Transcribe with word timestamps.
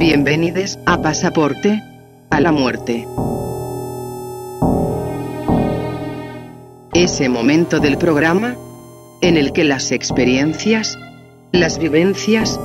Bienvenidos 0.00 0.78
a 0.86 1.02
Pasaporte 1.02 1.78
a 2.30 2.40
la 2.40 2.52
Muerte. 2.52 3.06
Ese 6.94 7.28
momento 7.28 7.80
del 7.80 7.98
programa 7.98 8.56
en 9.20 9.36
el 9.36 9.52
que 9.52 9.62
las 9.62 9.92
experiencias, 9.92 10.98
las 11.52 11.78
vivencias, 11.78 12.58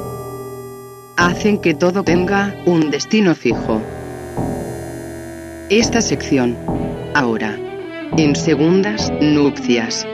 hacen 1.17 1.59
que 1.59 1.73
todo 1.73 2.03
tenga 2.03 2.55
un 2.65 2.89
destino 2.89 3.35
fijo. 3.35 3.81
Esta 5.69 5.99
sección, 5.99 6.55
ahora, 7.13 7.59
en 8.17 8.33
segundas 8.37 9.11
nupcias. 9.19 10.07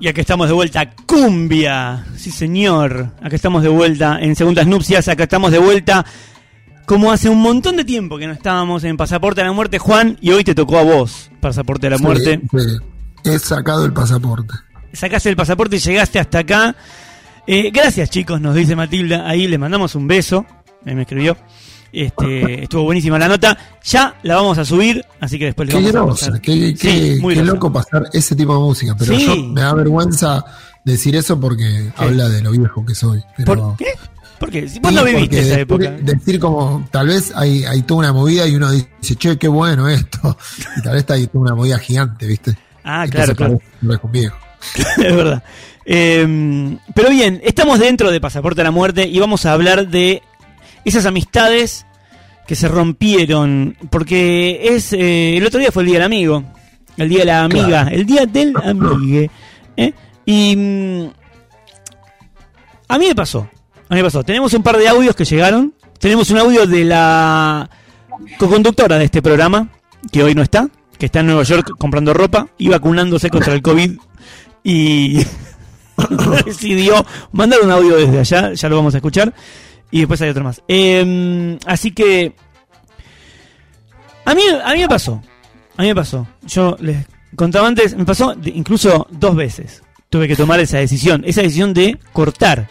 Y 0.00 0.08
acá 0.08 0.22
estamos 0.22 0.48
de 0.48 0.54
vuelta, 0.54 0.90
cumbia. 1.06 2.06
Sí, 2.16 2.30
señor. 2.30 3.12
Acá 3.22 3.36
estamos 3.36 3.62
de 3.62 3.68
vuelta 3.68 4.18
en 4.18 4.34
Segundas 4.34 4.66
Nupcias. 4.66 5.08
Acá 5.08 5.24
estamos 5.24 5.52
de 5.52 5.58
vuelta 5.58 6.04
como 6.86 7.12
hace 7.12 7.28
un 7.28 7.40
montón 7.40 7.76
de 7.76 7.84
tiempo 7.84 8.18
que 8.18 8.26
no 8.26 8.32
estábamos 8.32 8.82
en 8.82 8.96
Pasaporte 8.96 9.42
a 9.42 9.44
la 9.44 9.52
Muerte, 9.52 9.78
Juan, 9.78 10.18
y 10.20 10.32
hoy 10.32 10.42
te 10.42 10.56
tocó 10.56 10.76
a 10.78 10.82
vos, 10.82 11.30
Pasaporte 11.40 11.86
a 11.86 11.90
la 11.90 11.98
Muerte. 11.98 12.40
Sí, 12.50 12.58
He 13.22 13.38
sacado 13.38 13.84
el 13.84 13.92
pasaporte. 13.92 14.54
Sacaste 14.92 15.28
el 15.28 15.36
pasaporte 15.36 15.76
y 15.76 15.78
llegaste 15.78 16.18
hasta 16.18 16.40
acá. 16.40 16.74
Eh, 17.46 17.70
gracias, 17.70 18.10
chicos, 18.10 18.40
nos 18.40 18.56
dice 18.56 18.74
Matilda. 18.74 19.28
Ahí 19.28 19.46
le 19.46 19.58
mandamos 19.58 19.94
un 19.94 20.08
beso. 20.08 20.46
Eh, 20.84 20.94
me 20.94 21.02
escribió. 21.02 21.36
Este, 21.92 22.62
estuvo 22.64 22.84
buenísima 22.84 23.18
la 23.18 23.28
nota. 23.28 23.56
Ya 23.84 24.14
la 24.22 24.36
vamos 24.36 24.58
a 24.58 24.64
subir, 24.64 25.04
así 25.20 25.38
que 25.38 25.46
después 25.46 25.68
le 25.68 25.74
vamos 25.92 26.22
a 26.22 26.26
pasar. 26.26 26.40
qué, 26.40 26.52
Sí, 26.52 26.74
qué- 26.76 27.18
muy 27.20 27.34
qué 27.34 27.42
loco 27.44 27.72
pasar 27.72 28.04
ese 28.12 28.34
tipo 28.36 28.54
de 28.54 28.60
música. 28.60 28.94
Pero 28.98 29.16
Sí. 29.16 29.26
yo 29.26 29.36
me 29.48 29.60
da 29.60 29.74
vergüenza 29.74 30.44
decir 30.84 31.16
eso 31.16 31.38
porque 31.40 31.90
habla 31.96 32.28
de 32.28 32.42
lo 32.42 32.52
viejo 32.52 32.84
que 32.86 32.94
soy. 32.94 33.22
Pero, 33.36 33.54
¿Por 33.54 33.76
qué? 33.76 33.86
¿Por 34.38 34.50
qué? 34.50 34.68
Si 34.68 34.78
vos 34.78 34.90
Sí, 34.90 34.96
no 34.96 35.04
viviste 35.04 35.36
porque 35.36 35.40
esa 35.50 35.60
época. 35.60 35.90
Decir 36.00 36.40
como, 36.40 36.88
tal 36.90 37.08
vez 37.08 37.32
hay, 37.36 37.64
hay 37.64 37.82
toda 37.82 38.00
una 38.00 38.12
movida 38.14 38.46
y 38.46 38.54
uno 38.54 38.70
dice, 38.70 39.16
che, 39.16 39.36
qué 39.36 39.48
bueno 39.48 39.88
esto. 39.88 40.36
Y 40.78 40.82
tal 40.82 40.92
vez 40.92 41.00
está 41.00 41.14
ahí 41.14 41.26
toda 41.26 41.40
una 41.40 41.54
movida 41.54 41.78
gigante, 41.78 42.26
¿viste? 42.26 42.56
Ah, 42.84 43.04
Entonces, 43.04 43.34
claro, 43.34 43.54
es 43.82 43.98
un 44.02 44.12
viejo. 44.12 44.36
es 44.96 45.16
verdad. 45.16 45.42
Eh, 45.84 46.78
pero 46.94 47.10
bien, 47.10 47.40
estamos 47.44 47.78
dentro 47.80 48.10
de 48.10 48.20
Pasaporte 48.20 48.60
a 48.60 48.64
la 48.64 48.70
Muerte 48.70 49.06
y 49.08 49.18
vamos 49.18 49.44
a 49.44 49.52
hablar 49.52 49.88
de 49.88 50.22
esas 50.84 51.04
amistades 51.04 51.84
que 52.50 52.56
se 52.56 52.66
rompieron. 52.66 53.76
Porque 53.90 54.74
es 54.74 54.92
eh, 54.92 55.36
el 55.36 55.46
otro 55.46 55.60
día 55.60 55.70
fue 55.70 55.84
el 55.84 55.86
Día 55.86 55.98
del 55.98 56.06
Amigo, 56.06 56.42
el 56.96 57.08
Día 57.08 57.20
de 57.20 57.24
la 57.26 57.44
Amiga, 57.44 57.82
Claro. 57.82 57.90
el 57.90 58.04
Día 58.04 58.26
del 58.26 58.52
Amigue. 58.64 59.30
¿eh? 59.76 59.92
Y 60.26 60.56
mm, 60.56 61.10
a 62.88 62.98
mí 62.98 63.06
me 63.06 63.14
pasó, 63.14 63.48
a 63.88 63.94
mí 63.94 64.00
me 64.00 64.02
pasó. 64.02 64.24
Tenemos 64.24 64.52
un 64.52 64.64
par 64.64 64.78
de 64.78 64.88
audios 64.88 65.14
que 65.14 65.24
llegaron. 65.24 65.72
Tenemos 66.00 66.28
un 66.30 66.38
audio 66.38 66.66
de 66.66 66.84
la 66.84 67.70
co-conductora 68.36 68.98
de 68.98 69.04
este 69.04 69.22
programa, 69.22 69.68
que 70.10 70.24
hoy 70.24 70.34
no 70.34 70.42
está, 70.42 70.68
que 70.98 71.06
está 71.06 71.20
en 71.20 71.26
Nueva 71.26 71.44
York 71.44 71.70
comprando 71.78 72.12
ropa 72.12 72.48
y 72.58 72.68
vacunándose 72.68 73.30
contra 73.30 73.54
el 73.54 73.62
COVID 73.62 73.92
y 74.64 75.18
decidió 76.46 77.06
mandar 77.30 77.60
un 77.62 77.70
audio 77.70 77.94
desde 77.96 78.18
allá, 78.18 78.54
ya 78.54 78.68
lo 78.68 78.74
vamos 78.74 78.94
a 78.94 78.96
escuchar, 78.96 79.32
y 79.90 79.98
después 80.00 80.20
hay 80.22 80.30
otro 80.30 80.44
más. 80.44 80.62
Eh, 80.68 81.58
así 81.66 81.92
que 81.92 82.34
a 84.24 84.34
mí, 84.34 84.42
a 84.64 84.72
mí 84.74 84.80
me 84.80 84.88
pasó, 84.88 85.22
a 85.76 85.82
mí 85.82 85.88
me 85.88 85.94
pasó, 85.94 86.26
yo 86.46 86.76
les 86.80 87.06
contaba 87.34 87.66
antes, 87.66 87.96
me 87.96 88.04
pasó 88.04 88.34
incluso 88.44 89.06
dos 89.10 89.34
veces, 89.34 89.82
tuve 90.08 90.28
que 90.28 90.36
tomar 90.36 90.60
esa 90.60 90.78
decisión, 90.78 91.22
esa 91.24 91.42
decisión 91.42 91.74
de 91.74 91.98
cortar. 92.12 92.68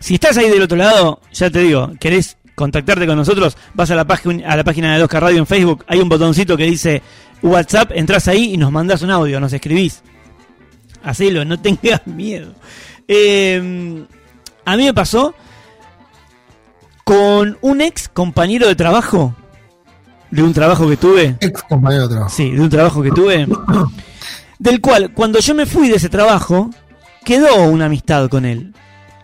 Si 0.00 0.14
estás 0.14 0.36
ahí 0.38 0.48
del 0.48 0.62
otro 0.62 0.76
lado, 0.76 1.20
ya 1.32 1.50
te 1.50 1.60
digo, 1.60 1.92
querés 1.98 2.36
contactarte 2.54 3.06
con 3.06 3.16
nosotros, 3.16 3.56
vas 3.74 3.90
a 3.90 3.94
la, 3.94 4.02
a 4.02 4.56
la 4.56 4.64
página 4.64 4.96
de 4.96 5.04
2K 5.04 5.20
Radio 5.20 5.38
en 5.38 5.46
Facebook, 5.46 5.84
hay 5.86 6.00
un 6.00 6.08
botoncito 6.08 6.56
que 6.56 6.64
dice 6.64 7.02
WhatsApp, 7.42 7.92
entras 7.94 8.26
ahí 8.28 8.54
y 8.54 8.56
nos 8.56 8.72
mandás 8.72 9.02
un 9.02 9.10
audio, 9.10 9.38
nos 9.40 9.52
escribís. 9.52 10.02
Hacelo, 11.02 11.44
no 11.44 11.60
tengas 11.60 12.06
miedo. 12.06 12.54
Eh, 13.06 14.04
a 14.64 14.76
mí 14.76 14.84
me 14.84 14.94
pasó 14.94 15.34
con 17.08 17.56
un 17.62 17.80
ex 17.80 18.06
compañero 18.06 18.68
de 18.68 18.74
trabajo, 18.74 19.34
de 20.30 20.42
un 20.42 20.52
trabajo 20.52 20.86
que 20.86 20.98
tuve, 20.98 21.36
Ex 21.40 21.62
compañero 21.62 22.02
de 22.02 22.08
trabajo. 22.10 22.34
sí, 22.36 22.50
de 22.50 22.60
un 22.60 22.68
trabajo 22.68 23.02
que 23.02 23.10
tuve, 23.10 23.48
del 24.58 24.82
cual 24.82 25.14
cuando 25.14 25.38
yo 25.38 25.54
me 25.54 25.64
fui 25.64 25.88
de 25.88 25.96
ese 25.96 26.10
trabajo, 26.10 26.68
quedó 27.24 27.62
una 27.62 27.86
amistad 27.86 28.28
con 28.28 28.44
él. 28.44 28.74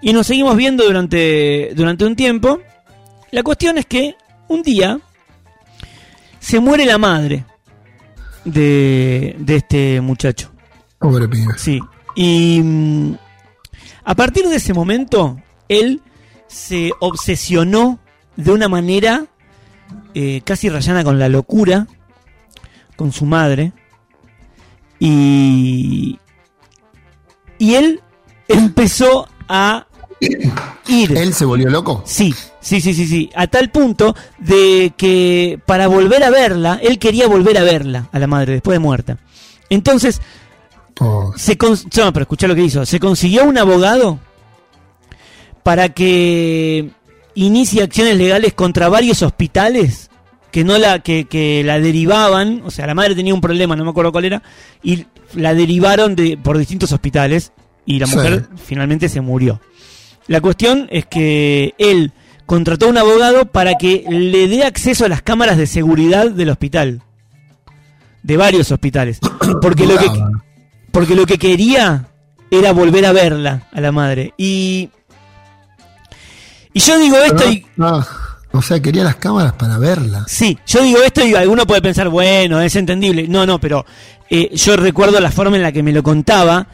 Y 0.01 0.15
nos 0.15 0.27
seguimos 0.27 0.57
viendo 0.57 0.83
durante, 0.83 1.73
durante 1.77 2.07
un 2.07 2.17
tiempo. 2.17 2.59
La 3.31 3.43
cuestión 3.43 3.77
es 3.77 3.85
que 3.85 4.17
un 4.49 4.63
día 4.63 4.99
se 6.41 6.61
muere 6.61 6.87
la 6.87 6.97
madre 6.97 7.45
de, 8.47 9.37
de 9.39 9.57
este 9.57 10.01
muchacho. 10.01 10.51
Pobre 10.99 11.29
pibe. 11.29 11.53
Sí. 11.59 11.81
Y 12.17 12.63
mm, 12.63 13.15
a 14.05 14.15
partir 14.15 14.49
de 14.49 14.57
ese 14.57 14.73
momento, 14.73 15.39
él 15.69 16.01
se 16.55 16.93
obsesionó 17.01 17.99
de 18.37 18.53
una 18.53 18.69
manera 18.69 19.27
eh, 20.15 20.41
casi 20.45 20.69
rayana 20.69 21.03
con 21.03 21.19
la 21.19 21.29
locura, 21.29 21.89
con 22.95 23.13
su 23.13 23.27
madre. 23.27 23.73
Y, 25.01 26.19
y 27.59 27.75
él 27.75 28.01
empezó 28.47 29.29
a 29.49 29.87
ir. 30.87 31.19
¿Él 31.19 31.35
se 31.35 31.45
volvió 31.45 31.69
loco? 31.69 32.03
Sí, 32.07 32.33
sí, 32.61 32.81
sí, 32.81 32.95
sí, 32.95 33.07
sí. 33.09 33.31
A 33.35 33.49
tal 33.49 33.71
punto 33.71 34.15
de 34.39 34.95
que 34.97 35.59
para 35.67 35.89
volver 35.89 36.23
a 36.23 36.31
verla, 36.31 36.79
él 36.81 37.01
quería 37.01 37.27
volver 37.27 37.59
a 37.59 37.65
verla 37.65 38.09
a 38.13 38.19
la 38.21 38.29
madre 38.29 38.53
después 38.55 38.77
de 38.77 38.79
muerta. 38.79 39.19
Entonces, 39.71 40.21
Pobre. 40.95 41.37
se 41.37 41.59
no, 41.61 42.13
pero 42.13 42.23
escuchá 42.23 42.47
lo 42.47 42.55
que 42.55 42.63
hizo. 42.63 42.87
Se 42.87 43.01
consiguió 43.01 43.45
un 43.45 43.59
abogado 43.59 44.21
para 45.65 45.89
que 45.89 46.91
inicie 47.35 47.83
acciones 47.83 48.17
legales 48.17 48.55
contra 48.55 48.89
varios 48.89 49.23
hospitales 49.23 50.09
que 50.53 50.63
no 50.63 50.79
la 50.79 51.01
que, 51.01 51.25
que 51.25 51.65
la 51.65 51.81
derivaban, 51.81 52.63
o 52.65 52.71
sea, 52.71 52.87
la 52.87 52.95
madre 52.95 53.17
tenía 53.17 53.35
un 53.35 53.41
problema, 53.41 53.75
no 53.75 53.83
me 53.83 53.91
acuerdo 53.91 54.13
cuál 54.13 54.25
era, 54.27 54.41
y 54.85 55.07
la 55.35 55.53
derivaron 55.53 56.15
de 56.15 56.39
por 56.41 56.57
distintos 56.59 56.93
hospitales 56.93 57.51
y 57.85 57.99
la 57.99 58.07
Sí. 58.07 58.15
mujer 58.15 58.47
finalmente 58.65 59.09
se 59.09 59.21
murió. 59.21 59.61
La 60.29 60.41
cuestión 60.41 60.87
es 60.93 61.07
que 61.07 61.75
él 61.79 62.13
contrató 62.47 62.87
a 62.87 62.91
un 62.91 62.99
abogado 62.99 63.47
para 63.47 63.75
que 63.75 64.05
le 64.09 64.47
dé 64.47 64.63
acceso 64.63 65.05
a 65.05 65.09
las 65.09 65.23
cámaras 65.23 65.59
de 65.59 65.67
seguridad 65.67 66.31
del 66.31 66.51
hospital. 66.51 67.03
De 68.23 68.37
varios 68.37 68.71
hospitales. 68.71 69.19
Porque 69.61 69.87
lo 69.87 69.99
que, 69.99 70.07
porque 70.93 71.15
lo 71.15 71.27
que 71.27 71.37
quería 71.37 72.07
era 72.51 72.73
volver 72.73 73.05
a 73.07 73.13
verla 73.13 73.69
a 73.73 73.81
la 73.81 73.91
madre. 73.93 74.33
Y. 74.39 74.89
Y 76.75 76.81
yo 76.81 76.99
digo 76.99 77.17
esto 77.17 77.51
y. 77.51 77.65
O 78.57 78.63
sea, 78.63 78.81
quería 78.81 79.03
las 79.03 79.17
cámaras 79.17 79.55
para 79.55 79.79
verla. 79.79 80.25
Sí, 80.29 80.57
yo 80.67 80.83
digo 80.83 81.03
esto 81.03 81.27
y 81.27 81.35
alguno 81.35 81.67
puede 81.67 81.83
pensar, 81.83 82.09
bueno, 82.09 82.61
es 82.61 82.77
entendible. 82.77 83.27
No, 83.27 83.47
no, 83.47 83.59
pero 83.59 83.85
eh, 84.31 84.51
yo 84.55 84.77
recuerdo 84.77 85.19
la 85.19 85.33
forma 85.33 85.57
en 85.57 85.63
la 85.63 85.73
que 85.73 85.83
me 85.83 85.93
lo 85.93 86.03
contaba 86.05 86.69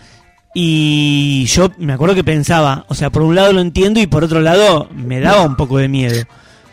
y 0.54 1.46
yo 1.46 1.70
me 1.78 1.92
acuerdo 1.94 2.14
que 2.14 2.24
pensaba, 2.24 2.84
o 2.88 2.94
sea, 2.94 3.08
por 3.10 3.22
un 3.22 3.34
lado 3.34 3.52
lo 3.54 3.60
entiendo 3.60 3.98
y 4.00 4.06
por 4.06 4.24
otro 4.24 4.40
lado 4.40 4.90
me 4.94 5.20
daba 5.20 5.42
un 5.42 5.56
poco 5.56 5.78
de 5.78 5.88
miedo. 5.88 6.22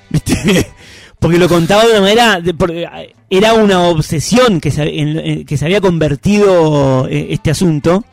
¿Viste? 0.09 0.67
Porque 1.19 1.37
lo 1.39 1.47
contaba 1.49 1.83
de 1.85 1.91
una 1.91 2.01
manera, 2.01 2.41
de- 2.41 2.53
eh, 2.73 3.15
era 3.29 3.53
una 3.53 3.81
obsesión 3.83 4.59
que 4.61 4.71
se, 4.71 4.83
en- 4.83 5.17
en- 5.19 5.45
que 5.45 5.57
se 5.57 5.65
había 5.65 5.79
convertido 5.81 7.07
eh, 7.07 7.27
este 7.31 7.49
asunto. 7.51 8.03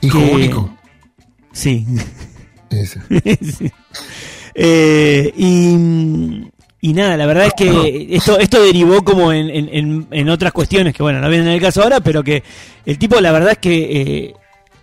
Hijo 0.00 0.18
que- 0.18 0.32
único. 0.32 0.74
Sí. 1.52 1.84
Ese. 2.70 3.00
Sí. 3.58 3.70
Eh, 4.54 5.32
y, 5.36 6.48
y 6.80 6.92
nada, 6.92 7.16
la 7.16 7.26
verdad 7.26 7.46
es 7.46 7.54
que 7.56 8.06
esto, 8.16 8.38
esto 8.38 8.62
derivó 8.62 9.02
como 9.04 9.32
en, 9.32 9.50
en- 9.50 10.06
en- 10.10 10.28
otras 10.28 10.52
cuestiones 10.52 10.94
que, 10.94 11.02
bueno, 11.02 11.20
no 11.20 11.28
vienen 11.28 11.48
en 11.48 11.54
el 11.54 11.60
caso 11.60 11.82
ahora, 11.82 12.00
pero 12.00 12.22
que 12.22 12.42
el 12.86 12.98
tipo, 12.98 13.20
la 13.20 13.32
verdad 13.32 13.52
es 13.52 13.58
que 13.58 14.00
eh, 14.00 14.34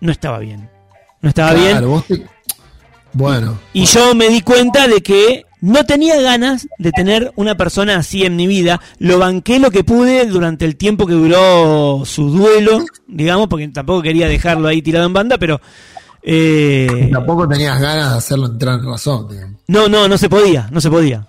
no 0.02 0.12
estaba 0.12 0.40
bien. 0.40 0.70
No 1.22 1.30
estaba 1.30 1.54
Claro, 1.54 1.64
bien. 1.80 1.90
vos 1.90 2.06
te- 2.08 2.22
Bueno. 3.14 3.60
Y 3.74 3.86
yo 3.86 4.16
me 4.16 4.30
di 4.30 4.42
cuenta 4.42 4.88
de 4.88 5.02
que 5.02 5.46
no 5.62 5.86
tenía 5.86 6.20
ganas 6.20 6.68
de 6.80 6.92
tener 6.92 7.32
una 7.36 7.56
persona 7.56 7.98
así 7.98 8.26
en 8.26 8.36
mi 8.36 8.48
vida. 8.48 8.82
Lo 8.98 9.20
banqué 9.20 9.60
lo 9.60 9.70
que 9.70 9.84
pude 9.84 10.26
durante 10.26 10.66
el 10.66 10.76
tiempo 10.76 11.06
que 11.06 11.14
duró 11.14 12.02
su 12.04 12.32
duelo, 12.32 12.84
digamos, 13.08 13.48
porque 13.48 13.68
tampoco 13.68 14.02
quería 14.02 14.28
dejarlo 14.28 14.68
ahí 14.68 14.82
tirado 14.82 15.06
en 15.06 15.14
banda, 15.14 15.38
pero... 15.38 15.62
eh, 16.24 17.10
Tampoco 17.12 17.48
tenías 17.48 17.80
ganas 17.80 18.12
de 18.12 18.18
hacerlo 18.18 18.48
entrar 18.48 18.80
en 18.80 18.86
razón. 18.86 19.28
digamos. 19.30 19.62
No, 19.68 19.88
no, 19.88 20.08
no 20.08 20.18
se 20.18 20.30
podía, 20.30 20.68
no 20.72 20.82
se 20.82 20.90
podía. 20.90 21.26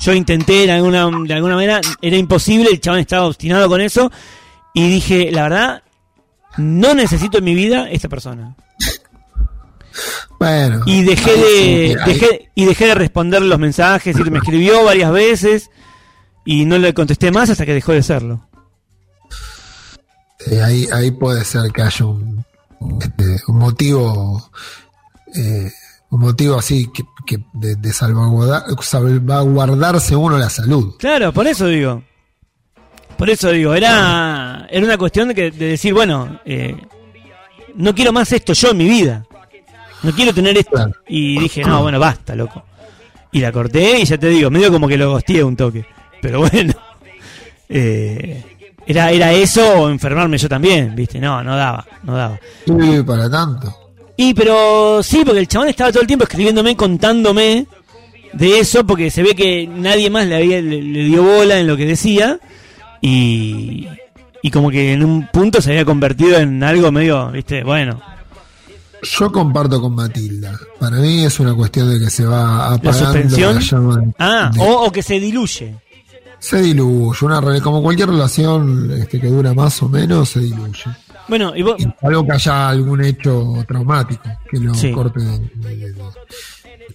Yo 0.00 0.12
intenté 0.12 0.66
de 0.66 0.72
alguna, 0.72 1.08
de 1.24 1.34
alguna 1.34 1.54
manera, 1.54 1.80
era 2.02 2.16
imposible, 2.16 2.70
el 2.70 2.80
chabón 2.80 3.00
estaba 3.00 3.26
obstinado 3.26 3.68
con 3.68 3.80
eso, 3.80 4.10
y 4.74 4.88
dije, 4.88 5.30
la 5.30 5.44
verdad, 5.44 5.82
no 6.58 6.94
necesito 6.94 7.38
en 7.38 7.44
mi 7.44 7.54
vida 7.54 7.88
esta 7.90 8.08
persona. 8.08 8.54
Bueno. 10.38 10.82
Y 10.84 11.02
dejé 11.02 11.32
de, 11.32 11.96
dejé, 12.04 12.50
y 12.54 12.66
dejé 12.66 12.86
de 12.86 12.94
responder 12.94 13.40
los 13.40 13.58
mensajes, 13.58 14.18
y 14.18 14.30
me 14.30 14.38
escribió 14.38 14.84
varias 14.84 15.10
veces 15.12 15.70
y 16.44 16.64
no 16.64 16.78
le 16.78 16.92
contesté 16.94 17.30
más 17.30 17.50
hasta 17.50 17.64
que 17.66 17.74
dejó 17.74 17.92
de 17.92 17.98
hacerlo. 17.98 18.48
eh, 20.50 20.62
ahí, 20.62 20.86
ahí 20.92 21.10
puede 21.10 21.44
ser 21.44 21.72
que 21.72 21.82
haya 21.82 22.04
un, 22.04 22.44
este, 23.00 23.42
un 23.48 23.58
motivo. 23.58 24.50
eh, 25.34 25.70
un 26.08 26.20
motivo 26.20 26.56
así 26.56 26.88
que, 26.94 27.02
que 27.26 27.44
de, 27.52 27.74
de 27.76 27.92
salvaguardar, 27.92 28.62
salvaguardarse 28.80 30.14
uno 30.14 30.38
la 30.38 30.48
salud. 30.48 30.94
Claro, 30.98 31.32
por 31.32 31.46
eso 31.46 31.66
digo. 31.66 32.02
Por 33.18 33.28
eso 33.30 33.50
digo, 33.50 33.74
era, 33.74 34.66
era 34.70 34.84
una 34.84 34.98
cuestión 34.98 35.28
de, 35.28 35.34
que, 35.34 35.50
de 35.50 35.66
decir, 35.68 35.92
bueno, 35.94 36.38
eh, 36.44 36.76
no 37.74 37.94
quiero 37.94 38.12
más 38.12 38.30
esto 38.32 38.52
yo 38.52 38.70
en 38.70 38.76
mi 38.76 38.88
vida. 38.88 39.26
No 40.02 40.12
quiero 40.12 40.32
tener 40.32 40.56
esto. 40.56 40.72
Claro. 40.72 40.92
Y 41.08 41.38
dije, 41.40 41.64
no, 41.64 41.82
bueno, 41.82 41.98
basta, 41.98 42.36
loco. 42.36 42.62
Y 43.32 43.40
la 43.40 43.50
corté 43.50 43.98
y 44.00 44.04
ya 44.04 44.16
te 44.18 44.28
digo, 44.28 44.50
medio 44.50 44.70
como 44.70 44.86
que 44.86 44.96
lo 44.96 45.10
gosteé 45.10 45.42
un 45.42 45.56
toque. 45.56 45.84
Pero 46.22 46.40
bueno, 46.40 46.72
eh, 47.68 48.44
era, 48.86 49.10
era 49.10 49.32
eso 49.32 49.66
o 49.80 49.88
enfermarme 49.90 50.38
yo 50.38 50.48
también, 50.48 50.94
¿viste? 50.94 51.18
No, 51.18 51.42
no 51.42 51.56
daba, 51.56 51.84
no 52.04 52.16
daba. 52.16 52.40
Sí, 52.64 53.02
para 53.06 53.28
tanto. 53.30 53.74
Y 54.16 54.32
pero 54.34 55.02
sí, 55.02 55.22
porque 55.24 55.40
el 55.40 55.48
chabón 55.48 55.68
estaba 55.68 55.90
todo 55.90 56.00
el 56.00 56.06
tiempo 56.06 56.24
escribiéndome, 56.24 56.74
contándome 56.76 57.66
de 58.32 58.58
eso, 58.60 58.86
porque 58.86 59.10
se 59.10 59.22
ve 59.22 59.34
que 59.34 59.66
nadie 59.66 60.08
más 60.10 60.26
le, 60.26 60.36
había, 60.36 60.60
le, 60.62 60.80
le 60.82 61.04
dio 61.04 61.22
bola 61.22 61.58
en 61.58 61.66
lo 61.66 61.76
que 61.76 61.84
decía. 61.86 62.38
Y, 63.00 63.86
y 64.42 64.50
como 64.50 64.70
que 64.70 64.92
en 64.92 65.04
un 65.04 65.28
punto 65.32 65.60
se 65.60 65.70
había 65.70 65.84
convertido 65.84 66.38
en 66.38 66.62
algo 66.62 66.90
medio, 66.90 67.30
viste, 67.30 67.62
bueno. 67.62 68.00
Yo 69.02 69.30
comparto 69.30 69.80
con 69.80 69.94
Matilda. 69.94 70.58
Para 70.80 70.96
mí 70.96 71.24
es 71.24 71.38
una 71.38 71.54
cuestión 71.54 71.90
de 71.92 71.98
que 72.04 72.10
se 72.10 72.24
va 72.24 72.72
apagando 72.74 72.92
suspensión? 73.04 73.54
la 73.54 73.60
llama 73.60 73.96
de- 73.98 74.14
Ah, 74.18 74.50
de- 74.52 74.60
o, 74.60 74.86
o 74.86 74.90
que 74.92 75.02
se 75.02 75.20
diluye. 75.20 75.76
Se 76.46 76.62
diluye. 76.62 77.24
Una 77.26 77.40
como 77.60 77.82
cualquier 77.82 78.08
relación 78.08 78.90
este, 78.92 79.20
que 79.20 79.26
dura 79.28 79.52
más 79.54 79.82
o 79.82 79.88
menos, 79.88 80.28
se 80.30 80.40
diluye. 80.40 80.84
Bueno, 81.28 81.54
y 81.56 81.62
vos, 81.62 81.74
Y 81.78 81.86
algo 82.06 82.24
que 82.24 82.32
haya 82.32 82.68
algún 82.68 83.04
hecho 83.04 83.64
traumático 83.66 84.22
que 84.48 84.58
lo 84.60 84.72
Sí. 84.74 84.92
corte 84.92 85.20
de, 85.20 85.94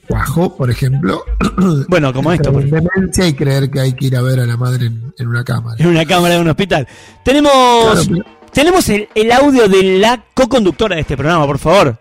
cuajo, 0.07 0.55
por 0.55 0.71
ejemplo. 0.71 1.23
bueno, 1.89 2.13
como 2.13 2.31
esto, 2.31 2.51
por 2.51 2.63
demencia 2.63 3.27
y 3.27 3.33
creer 3.33 3.69
que 3.69 3.79
hay 3.81 3.93
que 3.93 4.05
ir 4.07 4.15
a 4.15 4.21
ver 4.21 4.39
a 4.39 4.45
la 4.45 4.55
madre 4.57 4.85
en, 4.87 5.13
en 5.17 5.27
una 5.27 5.43
cámara. 5.43 5.75
en 5.79 5.87
una 5.87 6.05
cámara 6.05 6.35
de 6.35 6.41
un 6.41 6.49
hospital. 6.49 6.87
Tenemos, 7.25 7.51
Claro, 7.51 8.01
pero- 8.09 8.25
tenemos 8.53 8.87
el, 8.89 9.09
el 9.15 9.31
audio 9.31 9.67
de 9.67 9.97
la 9.99 10.23
co-conductora 10.33 10.95
de 10.95 11.01
este 11.01 11.17
programa, 11.17 11.45
por 11.45 11.59
favor. 11.59 11.97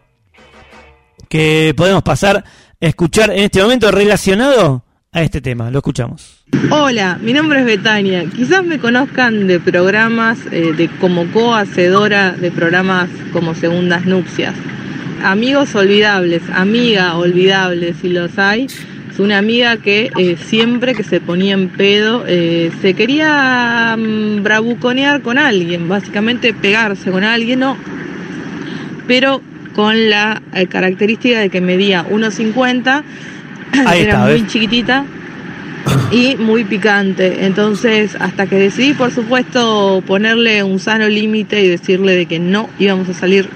Que 1.29 1.75
podemos 1.76 2.03
pasar 2.03 2.37
a 2.38 2.87
escuchar 2.87 3.31
en 3.31 3.44
este 3.44 3.62
momento 3.62 3.91
relacionado 3.91 4.85
a 5.12 5.23
este 5.23 5.41
tema. 5.41 5.71
Lo 5.71 5.79
escuchamos. 5.79 6.45
Hola, 6.71 7.19
mi 7.21 7.33
nombre 7.33 7.61
es 7.61 7.67
Betania. 7.67 8.25
Quizás 8.27 8.65
me 8.65 8.79
conozcan 8.79 9.47
de 9.47 9.59
programas, 9.59 10.39
eh, 10.53 10.73
de 10.77 10.89
como 10.89 11.27
co-hacedora 11.33 12.33
de 12.33 12.51
programas 12.51 13.09
como 13.33 13.55
Segundas 13.55 14.07
Nupcias. 14.07 14.55
Amigos 15.23 15.75
olvidables, 15.75 16.43
amiga 16.53 17.17
olvidable 17.17 17.95
si 17.95 18.09
los 18.09 18.39
hay. 18.39 18.67
Es 19.11 19.19
una 19.19 19.39
amiga 19.39 19.79
que 19.79 20.11
eh, 20.17 20.37
siempre 20.37 20.95
que 20.95 21.03
se 21.03 21.21
ponía 21.21 21.55
en 21.55 21.71
pedo 21.71 22.25
eh, 22.27 22.71
se 22.81 22.95
quería 22.95 23.97
mm, 23.99 24.45
bravuconear 24.45 25.23
con 25.23 25.39
alguien, 25.39 25.89
básicamente 25.89 26.55
pegarse 26.55 27.11
con 27.11 27.25
alguien, 27.25 27.61
no, 27.61 27.77
pero 29.09 29.43
con 29.75 30.09
la 30.09 30.41
característica 30.69 31.41
de 31.41 31.49
que 31.49 31.61
medía 31.61 32.05
1,50, 32.09 33.03
Ahí 33.87 34.02
era 34.02 34.12
está, 34.12 34.25
muy 34.25 34.32
¿ves? 34.32 34.46
chiquitita 34.46 35.05
y 36.11 36.37
muy 36.37 36.64
picante. 36.64 37.46
Entonces, 37.46 38.17
hasta 38.19 38.46
que 38.46 38.56
decidí, 38.56 38.94
por 38.94 39.12
supuesto, 39.12 40.02
ponerle 40.06 40.62
un 40.62 40.78
sano 40.78 41.08
límite 41.08 41.62
y 41.62 41.69
decirle 41.69 42.14
de 42.14 42.26
que 42.26 42.38
no 42.38 42.69
íbamos 42.78 43.08
a 43.08 43.14
salir 43.14 43.49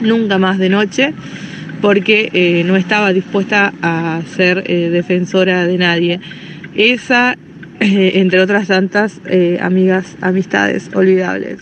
nunca 0.00 0.38
más 0.38 0.58
de 0.58 0.68
noche, 0.68 1.14
porque 1.80 2.30
eh, 2.32 2.64
no 2.64 2.76
estaba 2.76 3.12
dispuesta 3.12 3.72
a 3.82 4.20
ser 4.36 4.64
eh, 4.66 4.90
defensora 4.90 5.66
de 5.66 5.78
nadie. 5.78 6.20
Esa, 6.74 7.36
eh, 7.80 8.12
entre 8.16 8.40
otras 8.40 8.68
tantas 8.68 9.20
eh, 9.26 9.58
amigas, 9.60 10.16
amistades 10.20 10.90
olvidables. 10.94 11.60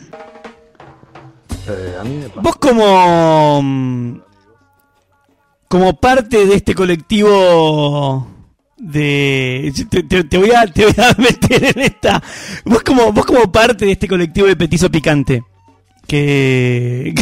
Eh, 1.68 1.94
a 2.00 2.04
mí 2.04 2.16
me 2.16 2.28
pasó. 2.28 2.40
Vos 2.40 2.56
como 2.56 4.22
como 5.72 5.98
parte 5.98 6.44
de 6.44 6.56
este 6.56 6.74
colectivo 6.74 8.26
de 8.76 9.72
te, 9.88 10.02
te- 10.02 10.24
te 10.24 10.36
voy 10.36 10.50
a 10.50 10.66
te 10.66 10.84
voy 10.84 10.94
a 11.02 11.14
meter 11.18 11.64
en 11.64 11.80
esta 11.82 12.22
vos 12.66 12.82
como 12.82 13.10
vos 13.10 13.24
como 13.24 13.50
parte 13.50 13.86
de 13.86 13.92
este 13.92 14.06
colectivo 14.06 14.46
de 14.48 14.56
petizo 14.56 14.90
picante 14.90 15.42
que, 16.06 17.14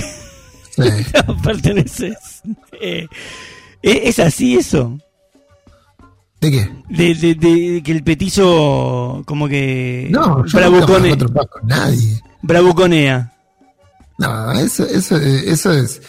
Sí. 0.71 0.83
que 1.13 1.33
perteneces 1.45 2.43
eh, 2.81 3.07
¿es 3.83 4.19
así 4.19 4.57
eso 4.57 4.99
¿De 6.41 6.51
qué? 6.51 6.71
de, 6.89 7.15
de- 7.15 7.35
de 7.37 7.83
que 7.85 7.93
el 7.93 8.03
petizo 8.03 9.23
como 9.27 9.47
que 9.47 10.09
No, 10.11 10.45
yo 10.45 10.59
nunca 10.59 10.59
me 10.59 10.67
bravucone- 10.81 11.05
encuentro 11.05 11.33
paz 11.33 11.47
con 11.53 11.69
nadie. 11.69 12.21
bravuconea 12.43 13.33
No, 14.19 14.53
eso, 14.59 14.85
eso, 14.87 15.17
eso 15.19 15.73
es 15.73 16.03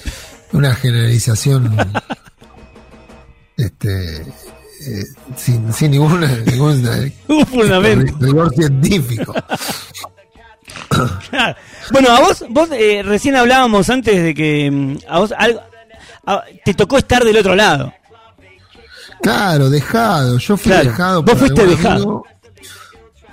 una 0.53 0.73
generalización 0.73 1.75
este, 3.81 4.21
eh, 4.21 5.03
sin, 5.35 5.71
sin 5.73 5.91
ninguna, 5.91 6.27
ningún 6.45 6.85
eh, 6.87 7.13
fundamento 7.45 8.15
rigor 8.19 8.53
científico. 8.53 9.33
Claro. 11.29 11.55
Bueno, 11.91 12.09
a 12.11 12.19
vos, 12.19 12.43
vos 12.49 12.69
eh, 12.71 13.01
recién 13.03 13.35
hablábamos 13.35 13.89
antes 13.89 14.21
de 14.23 14.33
que 14.33 14.69
mm, 14.71 14.97
a 15.07 15.19
vos 15.19 15.33
algo, 15.37 15.61
a- 16.25 16.43
te 16.63 16.73
tocó 16.73 16.97
estar 16.97 17.23
del 17.23 17.37
otro 17.37 17.55
lado. 17.55 17.93
Claro, 19.21 19.69
dejado. 19.69 20.37
Yo 20.37 20.57
fui 20.57 20.71
Claro, 20.71 20.89
dejado. 20.89 21.23
vos 21.23 21.37
fuiste 21.37 21.65
dejado. 21.65 21.93
amigo, 21.95 22.25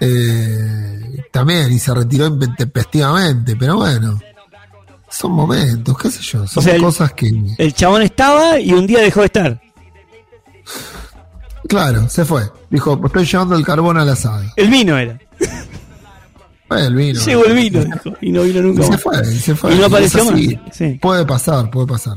eh, 0.01 1.23
también, 1.33 1.73
y 1.73 1.79
se 1.79 1.95
retiró 1.95 2.27
intempestivamente, 2.27 3.57
pero 3.57 3.77
bueno. 3.77 4.21
Son 5.11 5.33
momentos, 5.33 5.97
qué 5.97 6.11
sé 6.11 6.21
yo. 6.23 6.47
Son 6.47 6.61
O 6.61 6.63
sea, 6.63 6.75
el- 6.75 6.83
cosas 6.83 7.13
que. 7.15 7.31
El 7.57 7.73
chabón 7.73 8.03
estaba 8.03 8.61
y 8.61 8.73
un 8.73 8.87
día 8.87 9.01
dejó 9.01 9.21
de 9.21 9.27
estar. 9.27 9.61
Claro, 11.69 12.09
se 12.09 12.25
fue. 12.25 12.43
Dijo, 12.71 13.01
estoy 13.05 13.25
llevando 13.27 13.55
el 13.55 13.65
carbón 13.65 13.99
al 13.99 14.09
asado. 14.09 14.43
El 14.57 14.69
vino 14.71 14.97
era. 14.97 15.19
Fue 16.69 16.85
el 16.85 16.95
vino. 16.95 17.19
Llegó 17.25 17.45
el 17.47 17.55
vino, 17.55 17.83
dijo, 17.83 18.17
y 18.21 18.31
no 18.31 18.43
vino 18.43 18.59
Y 18.59 18.63
nunca 18.63 18.83
se 18.83 18.91
más. 18.91 19.03
fue, 19.03 19.21
y 19.23 19.39
se 19.39 19.55
fue. 19.55 19.75
Y 19.75 19.79
no 19.79 19.87
apareció 19.87 20.25
más. 20.27 20.41
Sí. 20.73 20.99
Puede 21.01 21.25
pasar, 21.25 21.71
puede 21.71 21.87
pasar. 21.87 22.17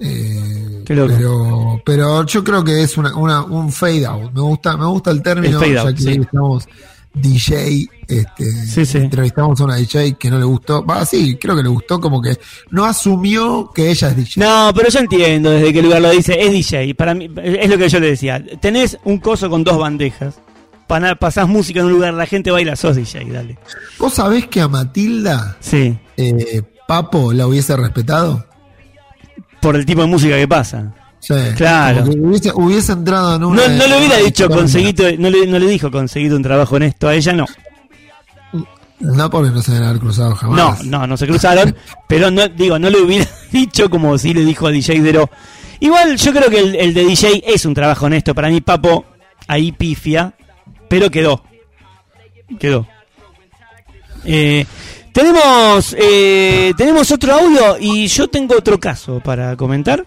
Eh. 0.00 0.82
Pero, 0.86 1.80
pero 1.82 2.26
yo 2.26 2.44
creo 2.44 2.62
que 2.62 2.82
es 2.82 2.98
una, 2.98 3.16
una, 3.16 3.42
un 3.42 3.72
fade 3.72 4.04
out. 4.04 4.32
Me 4.32 4.42
gusta, 4.42 4.76
me 4.76 4.84
gusta 4.84 5.10
el 5.12 5.22
término, 5.22 5.58
El 5.58 5.64
fade 5.64 5.74
ya 5.74 5.80
out, 5.80 5.96
que 5.96 6.02
sí. 6.02 6.20
estamos 6.20 6.68
DJ, 7.14 7.86
este, 8.08 8.66
Sí, 8.66 8.84
sí. 8.84 8.98
entrevistamos 8.98 9.60
a 9.60 9.64
una 9.64 9.76
DJ 9.76 10.14
que 10.14 10.30
no 10.30 10.38
le 10.38 10.44
gustó. 10.44 10.84
Va, 10.84 11.06
sí, 11.06 11.36
creo 11.40 11.54
que 11.56 11.62
le 11.62 11.68
gustó, 11.68 12.00
como 12.00 12.20
que 12.20 12.36
no 12.70 12.84
asumió 12.84 13.70
que 13.74 13.90
ella 13.90 14.08
es 14.08 14.16
DJ. 14.16 14.44
No, 14.44 14.72
pero 14.74 14.88
yo 14.90 14.98
entiendo 14.98 15.50
desde 15.50 15.72
qué 15.72 15.82
lugar 15.82 16.02
lo 16.02 16.10
dice. 16.10 16.36
Es 16.40 16.50
DJ. 16.52 16.94
Para 16.94 17.14
mí, 17.14 17.30
es 17.42 17.70
lo 17.70 17.78
que 17.78 17.88
yo 17.88 18.00
le 18.00 18.08
decía. 18.08 18.44
Tenés 18.60 18.98
un 19.04 19.18
coso 19.18 19.48
con 19.48 19.62
dos 19.64 19.78
bandejas. 19.78 20.34
Pasás 21.18 21.48
música 21.48 21.80
en 21.80 21.86
un 21.86 21.92
lugar, 21.92 22.14
la 22.14 22.26
gente 22.26 22.50
baila, 22.50 22.76
sos 22.76 22.94
DJ, 22.96 23.24
dale. 23.32 23.58
¿Vos 23.98 24.14
sabés 24.14 24.46
que 24.48 24.60
a 24.60 24.68
Matilda, 24.68 25.56
Sí, 25.58 25.96
eh, 26.16 26.62
Papo 26.86 27.32
la 27.32 27.46
hubiese 27.46 27.76
respetado? 27.76 28.44
por 29.62 29.76
el 29.76 29.86
tipo 29.86 30.02
de 30.02 30.08
música 30.08 30.36
que 30.36 30.46
pasa. 30.46 30.94
Sí. 31.26 31.34
Claro. 31.56 32.04
Hubiese, 32.04 32.52
hubiese 32.54 32.92
entrado 32.92 33.36
en 33.36 33.44
una. 33.44 33.66
No, 33.66 33.76
no 33.78 33.86
le 33.86 33.98
hubiera 33.98 34.16
dicho 34.18 34.46
conseguido, 34.48 35.04
no 35.18 35.30
le, 35.30 35.46
no 35.46 35.58
le 35.58 35.66
dijo 35.66 35.90
conseguido 35.90 36.36
un 36.36 36.42
trabajo 36.42 36.76
en 36.76 36.82
esto, 36.82 37.08
a 37.08 37.14
ella 37.14 37.32
no. 37.32 37.46
No, 39.00 39.28
porque 39.30 39.50
no 39.50 39.60
se 39.62 39.72
deben 39.72 39.88
haber 39.88 40.00
cruzado 40.00 40.30
No, 40.30 40.36
jamás. 40.36 40.84
no, 40.84 41.06
no 41.06 41.16
se 41.16 41.26
cruzaron, 41.26 41.74
pero 42.08 42.30
no, 42.30 42.46
digo, 42.48 42.78
no 42.78 42.90
le 42.90 43.00
hubiera 43.00 43.26
dicho 43.52 43.88
como 43.90 44.16
si 44.18 44.34
le 44.34 44.44
dijo 44.44 44.66
a 44.66 44.70
DJ 44.70 45.00
Dero. 45.00 45.30
Igual 45.80 46.16
yo 46.16 46.32
creo 46.32 46.48
que 46.50 46.58
el, 46.60 46.74
el 46.76 46.94
de 46.94 47.04
DJ 47.04 47.42
es 47.46 47.64
un 47.64 47.74
trabajo 47.74 48.06
honesto. 48.06 48.34
Para 48.34 48.48
mí, 48.48 48.60
Papo, 48.60 49.04
ahí 49.48 49.72
pifia, 49.72 50.32
pero 50.88 51.10
quedó. 51.10 51.42
Quedó. 52.58 52.86
Eh, 54.24 54.64
tenemos, 55.12 55.94
eh, 55.98 56.72
tenemos 56.76 57.10
otro 57.10 57.34
audio 57.34 57.76
y 57.80 58.06
yo 58.06 58.28
tengo 58.28 58.56
otro 58.56 58.78
caso 58.80 59.20
para 59.20 59.56
comentar, 59.56 60.04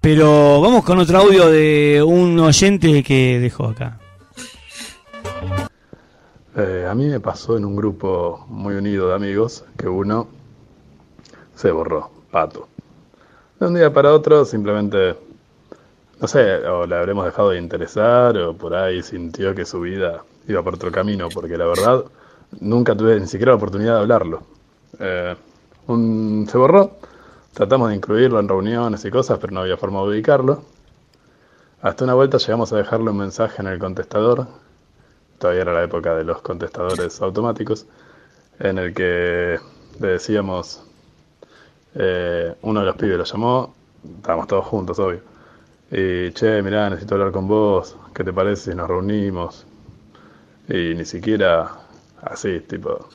pero 0.00 0.60
vamos 0.60 0.84
con 0.84 0.98
otro 0.98 1.18
audio 1.18 1.48
de 1.48 2.02
un 2.06 2.38
oyente 2.40 3.02
que 3.02 3.38
dejó 3.40 3.66
acá. 3.66 3.98
Eh, 6.56 6.86
a 6.88 6.94
mí 6.94 7.06
me 7.06 7.20
pasó 7.20 7.56
en 7.56 7.64
un 7.64 7.76
grupo 7.76 8.44
muy 8.48 8.74
unido 8.74 9.08
de 9.08 9.14
amigos 9.14 9.64
que 9.76 9.88
uno 9.88 10.28
se 11.54 11.70
borró, 11.70 12.10
pato. 12.30 12.68
De 13.60 13.66
un 13.66 13.74
día 13.74 13.92
para 13.92 14.12
otro 14.12 14.44
simplemente, 14.44 15.14
no 16.20 16.26
sé, 16.28 16.56
o 16.66 16.86
le 16.86 16.96
habremos 16.96 17.24
dejado 17.24 17.50
de 17.50 17.58
interesar 17.58 18.36
o 18.38 18.54
por 18.56 18.74
ahí 18.74 19.02
sintió 19.02 19.54
que 19.54 19.64
su 19.64 19.80
vida 19.80 20.22
iba 20.48 20.62
por 20.62 20.74
otro 20.74 20.90
camino, 20.90 21.28
porque 21.32 21.56
la 21.56 21.66
verdad 21.66 22.04
nunca 22.60 22.96
tuve 22.96 23.20
ni 23.20 23.26
siquiera 23.26 23.52
la 23.52 23.56
oportunidad 23.56 23.94
de 23.96 24.00
hablarlo. 24.00 24.42
Eh, 24.98 25.34
un- 25.88 26.46
se 26.50 26.56
borró, 26.58 26.92
tratamos 27.58 27.88
de 27.88 27.96
incluirlo 27.96 28.38
en 28.38 28.48
reuniones 28.48 29.04
y 29.04 29.10
cosas, 29.10 29.40
pero 29.40 29.52
no 29.52 29.62
había 29.62 29.76
forma 29.76 30.00
de 30.02 30.10
ubicarlo. 30.10 30.62
Hasta 31.82 32.04
una 32.04 32.14
vuelta 32.14 32.38
llegamos 32.38 32.72
a 32.72 32.76
dejarle 32.76 33.10
un 33.10 33.16
mensaje 33.16 33.60
en 33.60 33.66
el 33.66 33.80
contestador, 33.80 34.46
todavía 35.40 35.62
era 35.62 35.72
la 35.72 35.82
época 35.82 36.14
de 36.14 36.22
los 36.22 36.40
contestadores 36.40 37.20
automáticos, 37.20 37.84
en 38.60 38.78
el 38.78 38.94
que 38.94 39.58
le 39.98 40.06
decíamos, 40.06 40.84
eh, 41.96 42.54
uno 42.62 42.78
de 42.78 42.86
los 42.86 42.94
pibes 42.94 43.18
lo 43.18 43.24
llamó, 43.24 43.74
estábamos 44.18 44.46
todos 44.46 44.64
juntos, 44.64 44.96
obvio, 45.00 45.20
y 45.90 46.30
che, 46.34 46.62
mirá, 46.62 46.88
necesito 46.88 47.16
hablar 47.16 47.32
con 47.32 47.48
vos, 47.48 47.96
¿qué 48.14 48.22
te 48.22 48.32
parece 48.32 48.70
si 48.70 48.76
nos 48.76 48.86
reunimos? 48.86 49.66
Y 50.68 50.94
ni 50.94 51.04
siquiera 51.04 51.72
así, 52.22 52.60
tipo, 52.60 53.08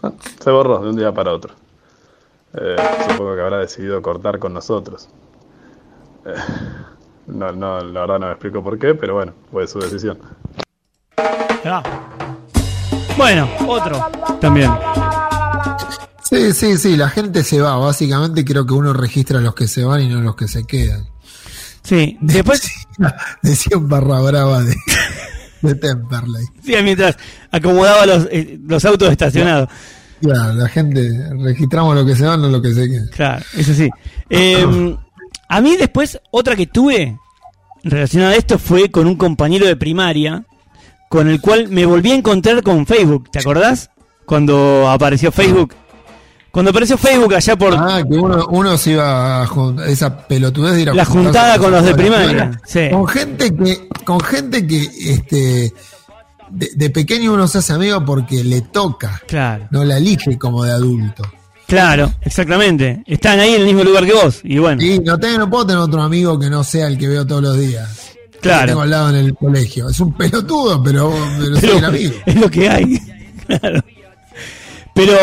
se 0.40 0.48
borró 0.48 0.78
de 0.78 0.90
un 0.90 0.96
día 0.96 1.10
para 1.10 1.32
otro. 1.32 1.67
Eh, 2.54 2.76
supongo 3.10 3.34
que 3.34 3.40
habrá 3.42 3.58
decidido 3.58 4.00
cortar 4.02 4.38
con 4.38 4.54
nosotros. 4.54 5.08
Eh, 6.24 6.34
no, 7.26 7.52
no, 7.52 7.80
la 7.80 8.00
verdad 8.00 8.18
no 8.18 8.26
me 8.26 8.32
explico 8.32 8.62
por 8.62 8.78
qué, 8.78 8.94
pero 8.94 9.14
bueno, 9.14 9.34
fue 9.50 9.66
su 9.66 9.78
decisión. 9.78 10.18
Va. 11.66 11.82
Bueno, 13.16 13.48
otro 13.66 14.10
también. 14.40 14.70
Sí, 16.22 16.52
sí, 16.52 16.76
sí, 16.78 16.96
la 16.96 17.08
gente 17.08 17.42
se 17.42 17.60
va. 17.60 17.76
Básicamente 17.76 18.44
creo 18.44 18.66
que 18.66 18.74
uno 18.74 18.92
registra 18.92 19.38
a 19.38 19.42
los 19.42 19.54
que 19.54 19.66
se 19.66 19.84
van 19.84 20.02
y 20.02 20.08
no 20.08 20.18
a 20.18 20.22
los 20.22 20.36
que 20.36 20.46
se 20.48 20.64
quedan. 20.66 21.06
Sí, 21.82 22.18
después, 22.20 22.62
Decía 23.42 23.78
un 23.78 23.88
barra 23.88 24.20
brava 24.20 24.62
de, 24.62 24.76
de 25.62 25.74
Temperley. 25.74 26.44
sí, 26.62 26.74
mientras 26.82 27.16
acomodaba 27.50 28.04
los, 28.06 28.28
eh, 28.30 28.58
los 28.66 28.84
autos 28.84 29.10
estacionados. 29.10 29.68
Claro, 30.20 30.52
la 30.54 30.68
gente 30.68 31.10
registramos 31.38 31.94
lo 31.94 32.04
que 32.04 32.16
se 32.16 32.24
van, 32.26 32.40
no 32.42 32.48
lo 32.48 32.60
que 32.60 32.72
se 32.74 32.88
quedan. 32.88 33.08
Claro, 33.08 33.44
eso 33.56 33.72
sí. 33.74 33.88
Eh, 34.30 34.96
a 35.48 35.60
mí 35.60 35.76
después, 35.76 36.18
otra 36.30 36.56
que 36.56 36.66
tuve 36.66 37.16
relacionada 37.84 38.32
a 38.32 38.36
esto 38.36 38.58
fue 38.58 38.90
con 38.90 39.06
un 39.06 39.16
compañero 39.16 39.66
de 39.66 39.76
primaria, 39.76 40.44
con 41.08 41.28
el 41.28 41.40
cual 41.40 41.68
me 41.68 41.86
volví 41.86 42.10
a 42.10 42.14
encontrar 42.16 42.62
con 42.62 42.86
Facebook, 42.86 43.30
¿te 43.30 43.38
acordás? 43.38 43.90
Cuando 44.26 44.88
apareció 44.90 45.32
Facebook. 45.32 45.74
Cuando 46.50 46.70
apareció 46.70 46.98
Facebook 46.98 47.34
allá 47.34 47.56
por 47.56 47.74
Ah, 47.74 48.02
que 48.08 48.16
uno, 48.16 48.46
uno 48.50 48.76
se 48.76 48.92
iba 48.92 49.42
a 49.42 49.46
jun- 49.46 49.80
esa 49.86 50.26
pelotudez 50.26 50.74
de 50.74 50.82
ir 50.82 50.90
a 50.90 50.94
la 50.94 51.04
juntada 51.04 51.58
con 51.58 51.70
los 51.70 51.84
de 51.84 51.94
primaria. 51.94 52.26
escuela. 52.26 52.60
Sí. 52.66 52.88
Con 52.90 53.06
gente 53.06 53.54
que, 53.54 53.88
con 54.04 54.20
gente 54.20 54.66
que 54.66 54.88
este 55.12 55.72
de, 56.50 56.70
de 56.74 56.90
pequeño 56.90 57.32
uno 57.34 57.46
se 57.48 57.58
hace 57.58 57.72
amigo 57.72 58.04
porque 58.04 58.42
le 58.44 58.62
toca, 58.62 59.20
Claro, 59.26 59.66
no 59.70 59.84
la 59.84 59.96
elige 59.98 60.36
como 60.38 60.64
de 60.64 60.72
adulto. 60.72 61.22
claro, 61.66 62.12
exactamente. 62.22 63.02
Están 63.06 63.40
ahí 63.40 63.54
en 63.54 63.60
el 63.60 63.66
mismo 63.66 63.84
lugar 63.84 64.04
que 64.06 64.12
vos. 64.14 64.40
Y 64.44 64.58
bueno, 64.58 64.82
Y 64.82 64.98
no, 65.00 65.18
tengo, 65.18 65.38
no 65.38 65.50
puedo 65.50 65.66
tener 65.66 65.82
otro 65.82 66.02
amigo 66.02 66.38
que 66.38 66.48
no 66.50 66.62
sea 66.64 66.86
el 66.86 66.96
que 66.98 67.08
veo 67.08 67.26
todos 67.26 67.42
los 67.42 67.58
días. 67.58 68.12
Claro. 68.40 68.60
Que 68.62 68.66
tengo 68.68 68.82
al 68.82 68.90
lado 68.90 69.10
en 69.10 69.16
el 69.16 69.34
colegio. 69.34 69.88
Es 69.88 69.98
un 70.00 70.12
pelotudo, 70.14 70.82
pero, 70.82 71.12
pero 71.38 71.52
soy 71.54 71.60
pero 71.60 71.78
el 71.78 71.84
amigo. 71.84 72.14
es 72.26 72.34
lo 72.36 72.50
que 72.50 72.68
hay. 72.68 72.98
Claro. 73.48 73.80
Pero 74.94 75.16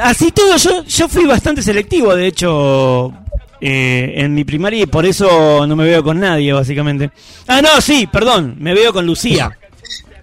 así 0.00 0.30
todo, 0.32 0.56
yo, 0.56 0.84
yo 0.84 1.08
fui 1.08 1.24
bastante 1.26 1.60
selectivo, 1.62 2.14
de 2.14 2.26
hecho, 2.28 3.12
eh, 3.60 4.14
en 4.16 4.34
mi 4.34 4.44
primaria 4.44 4.82
y 4.84 4.86
por 4.86 5.04
eso 5.04 5.66
no 5.66 5.74
me 5.76 5.84
veo 5.84 6.02
con 6.04 6.20
nadie, 6.20 6.52
básicamente. 6.52 7.10
Ah, 7.48 7.60
no, 7.60 7.80
sí, 7.80 8.08
perdón, 8.10 8.56
me 8.60 8.72
veo 8.72 8.92
con 8.92 9.04
Lucía. 9.04 9.58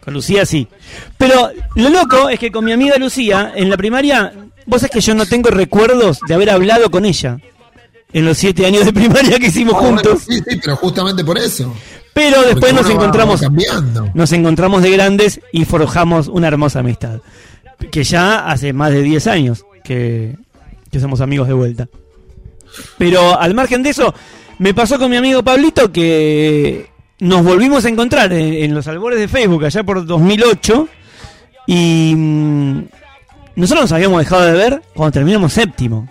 Con 0.03 0.13
Lucía 0.13 0.45
sí. 0.45 0.67
Pero 1.17 1.50
lo 1.75 1.89
loco 1.89 2.29
es 2.29 2.39
que 2.39 2.51
con 2.51 2.65
mi 2.65 2.74
amiga 2.74 2.98
Lucía, 2.98 3.53
en 3.55 3.69
la 3.69 3.77
primaria, 3.77 4.33
vos 4.65 4.81
sabés 4.81 4.91
que 4.91 5.01
yo 5.01 5.13
no 5.15 5.25
tengo 5.25 5.50
recuerdos 5.50 6.19
de 6.27 6.33
haber 6.33 6.50
hablado 6.50 6.91
con 6.91 7.05
ella. 7.05 7.38
En 8.12 8.25
los 8.25 8.38
siete 8.38 8.65
años 8.65 8.86
de 8.86 8.93
primaria 8.93 9.39
que 9.39 9.48
hicimos 9.48 9.74
bueno, 9.74 9.98
juntos. 9.98 10.24
sí, 10.27 10.39
sí, 10.48 10.60
pero 10.62 10.75
justamente 10.75 11.24
por 11.24 11.38
eso. 11.38 11.74
Pero 12.13 12.43
después 12.43 12.74
nos 12.74 12.88
encontramos 12.89 13.41
nos 14.13 14.31
encontramos 14.33 14.83
de 14.83 14.91
grandes 14.91 15.39
y 15.51 15.65
forjamos 15.65 16.27
una 16.27 16.48
hermosa 16.48 16.79
amistad. 16.79 17.22
Que 17.91 18.03
ya 18.03 18.48
hace 18.51 18.72
más 18.72 18.91
de 18.91 19.01
10 19.01 19.27
años 19.27 19.65
que, 19.83 20.36
que 20.91 21.00
somos 21.00 21.22
amigos 21.22 21.48
de 21.48 21.53
vuelta. 21.53 21.88
Pero 22.98 23.39
al 23.39 23.55
margen 23.55 23.81
de 23.81 23.89
eso, 23.89 24.13
me 24.60 24.74
pasó 24.74 25.00
con 25.00 25.10
mi 25.10 25.17
amigo 25.17 25.43
Pablito 25.43 25.91
que 25.91 26.92
nos 27.23 27.41
volvimos 27.43 27.85
a 27.85 27.89
encontrar 27.89 28.33
en, 28.33 28.53
en 28.53 28.75
los 28.75 28.85
albores 28.87 29.17
de 29.17 29.29
Facebook 29.29 29.63
allá 29.63 29.81
por 29.83 30.05
2008 30.05 30.89
y 31.67 32.13
mm, 32.15 32.83
nosotros 33.55 33.85
nos 33.85 33.91
habíamos 33.93 34.19
dejado 34.19 34.43
de 34.43 34.51
ver 34.51 34.81
cuando 34.93 35.13
terminamos 35.13 35.53
séptimo. 35.53 36.09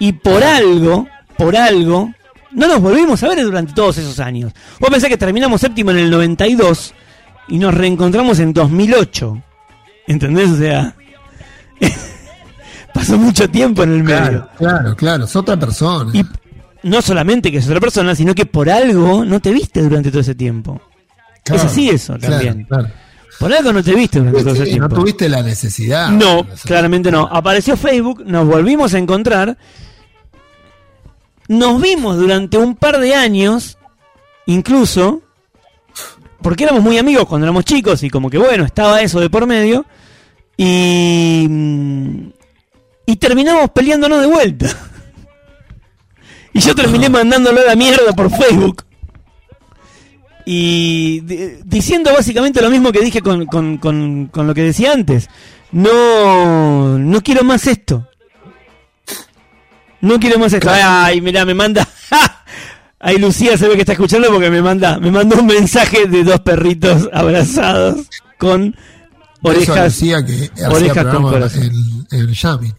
Y 0.00 0.12
por 0.12 0.42
algo, 0.42 1.06
por 1.36 1.56
algo, 1.56 2.12
no 2.50 2.66
nos 2.66 2.80
volvimos 2.80 3.22
a 3.22 3.28
ver 3.28 3.44
durante 3.44 3.74
todos 3.74 3.98
esos 3.98 4.18
años. 4.18 4.52
Vos 4.80 4.90
pensás 4.90 5.08
que 5.08 5.16
terminamos 5.16 5.60
séptimo 5.60 5.92
en 5.92 5.98
el 5.98 6.10
92 6.10 6.94
y 7.48 7.58
nos 7.58 7.72
reencontramos 7.72 8.40
en 8.40 8.52
2008. 8.52 9.42
¿Entendés? 10.08 10.50
O 10.50 10.56
sea, 10.56 10.96
pasó 12.92 13.16
mucho 13.18 13.48
tiempo 13.48 13.84
en 13.84 13.92
el 13.92 14.02
medio. 14.02 14.20
Claro, 14.20 14.50
claro, 14.58 14.96
claro. 14.96 15.24
Es 15.26 15.36
otra 15.36 15.56
persona. 15.56 16.10
Y 16.12 16.24
no 16.84 17.02
solamente 17.02 17.50
que 17.50 17.58
es 17.58 17.66
otra 17.66 17.80
persona, 17.80 18.14
sino 18.14 18.34
que 18.34 18.46
por 18.46 18.68
algo 18.70 19.24
no 19.24 19.40
te 19.40 19.50
viste 19.52 19.82
durante 19.82 20.10
todo 20.10 20.20
ese 20.20 20.34
tiempo. 20.34 20.80
Claro, 21.44 21.62
es 21.62 21.70
así 21.70 21.88
eso 21.90 22.16
claro, 22.18 22.34
también. 22.36 22.64
claro. 22.64 22.88
Por 23.38 23.52
algo 23.52 23.72
no 23.72 23.82
te 23.82 23.94
viste 23.94 24.18
durante 24.20 24.40
todo 24.42 24.54
ese 24.54 24.64
Sí, 24.66 24.70
no 24.78 24.86
tiempo. 24.86 24.94
tuviste 24.96 25.28
la 25.28 25.42
necesidad. 25.42 26.10
No, 26.10 26.46
claramente 26.64 27.10
no. 27.10 27.28
Apareció 27.30 27.76
Facebook, 27.76 28.22
nos 28.24 28.46
volvimos 28.46 28.94
a 28.94 28.98
encontrar. 28.98 29.56
Nos 31.48 31.82
vimos 31.82 32.16
durante 32.18 32.56
un 32.56 32.76
par 32.76 32.98
de 33.00 33.14
años, 33.14 33.76
incluso, 34.46 35.22
porque 36.40 36.64
éramos 36.64 36.82
muy 36.82 36.98
amigos 36.98 37.26
cuando 37.26 37.46
éramos 37.46 37.64
chicos 37.64 38.02
y 38.04 38.10
como 38.10 38.30
que 38.30 38.38
bueno, 38.38 38.64
estaba 38.64 39.00
eso 39.02 39.18
de 39.20 39.28
por 39.28 39.46
medio. 39.46 39.84
Y, 40.56 41.46
mm, 41.48 42.28
y 43.06 43.16
terminamos 43.16 43.70
peleándonos 43.70 44.20
de 44.20 44.26
vuelta. 44.28 44.66
Y 46.54 46.60
yo 46.60 46.74
terminé 46.74 47.08
mandándolo 47.10 47.60
a 47.60 47.64
la 47.64 47.76
mierda 47.76 48.12
por 48.14 48.30
Facebook. 48.30 48.84
Y 50.44 51.20
di- 51.20 51.58
diciendo 51.64 52.10
básicamente 52.12 52.60
lo 52.60 52.70
mismo 52.70 52.90
que 52.92 53.00
dije 53.00 53.20
con, 53.22 53.46
con- 53.46 53.78
con- 53.78 54.26
con 54.26 54.46
lo 54.46 54.54
que 54.54 54.62
decía 54.62 54.92
antes. 54.92 55.28
No, 55.70 56.98
no 56.98 57.20
quiero 57.22 57.44
más 57.44 57.66
esto. 57.66 58.08
No 60.00 60.18
quiero 60.18 60.38
más 60.38 60.52
esto. 60.52 60.68
Ay, 60.70 61.20
mira, 61.20 61.44
me 61.44 61.54
manda. 61.54 61.86
Ahí 62.98 63.18
Lucía 63.18 63.56
se 63.56 63.66
ve 63.68 63.74
que 63.74 63.80
está 63.80 63.92
escuchando 63.92 64.28
porque 64.30 64.50
me 64.50 64.62
manda, 64.62 64.98
me 64.98 65.10
mandó 65.10 65.36
un 65.40 65.46
mensaje 65.46 66.06
de 66.06 66.22
dos 66.22 66.40
perritos 66.40 67.08
abrazados 67.12 68.06
con 68.38 68.66
eso 68.74 69.48
orejas. 69.72 69.84
decía 70.00 70.24
que 70.24 70.50
hacía 70.54 70.68
orejas 70.70 71.06
con 71.06 71.22
corazón. 71.24 71.70
en 72.12 72.32
Yami. 72.32 72.72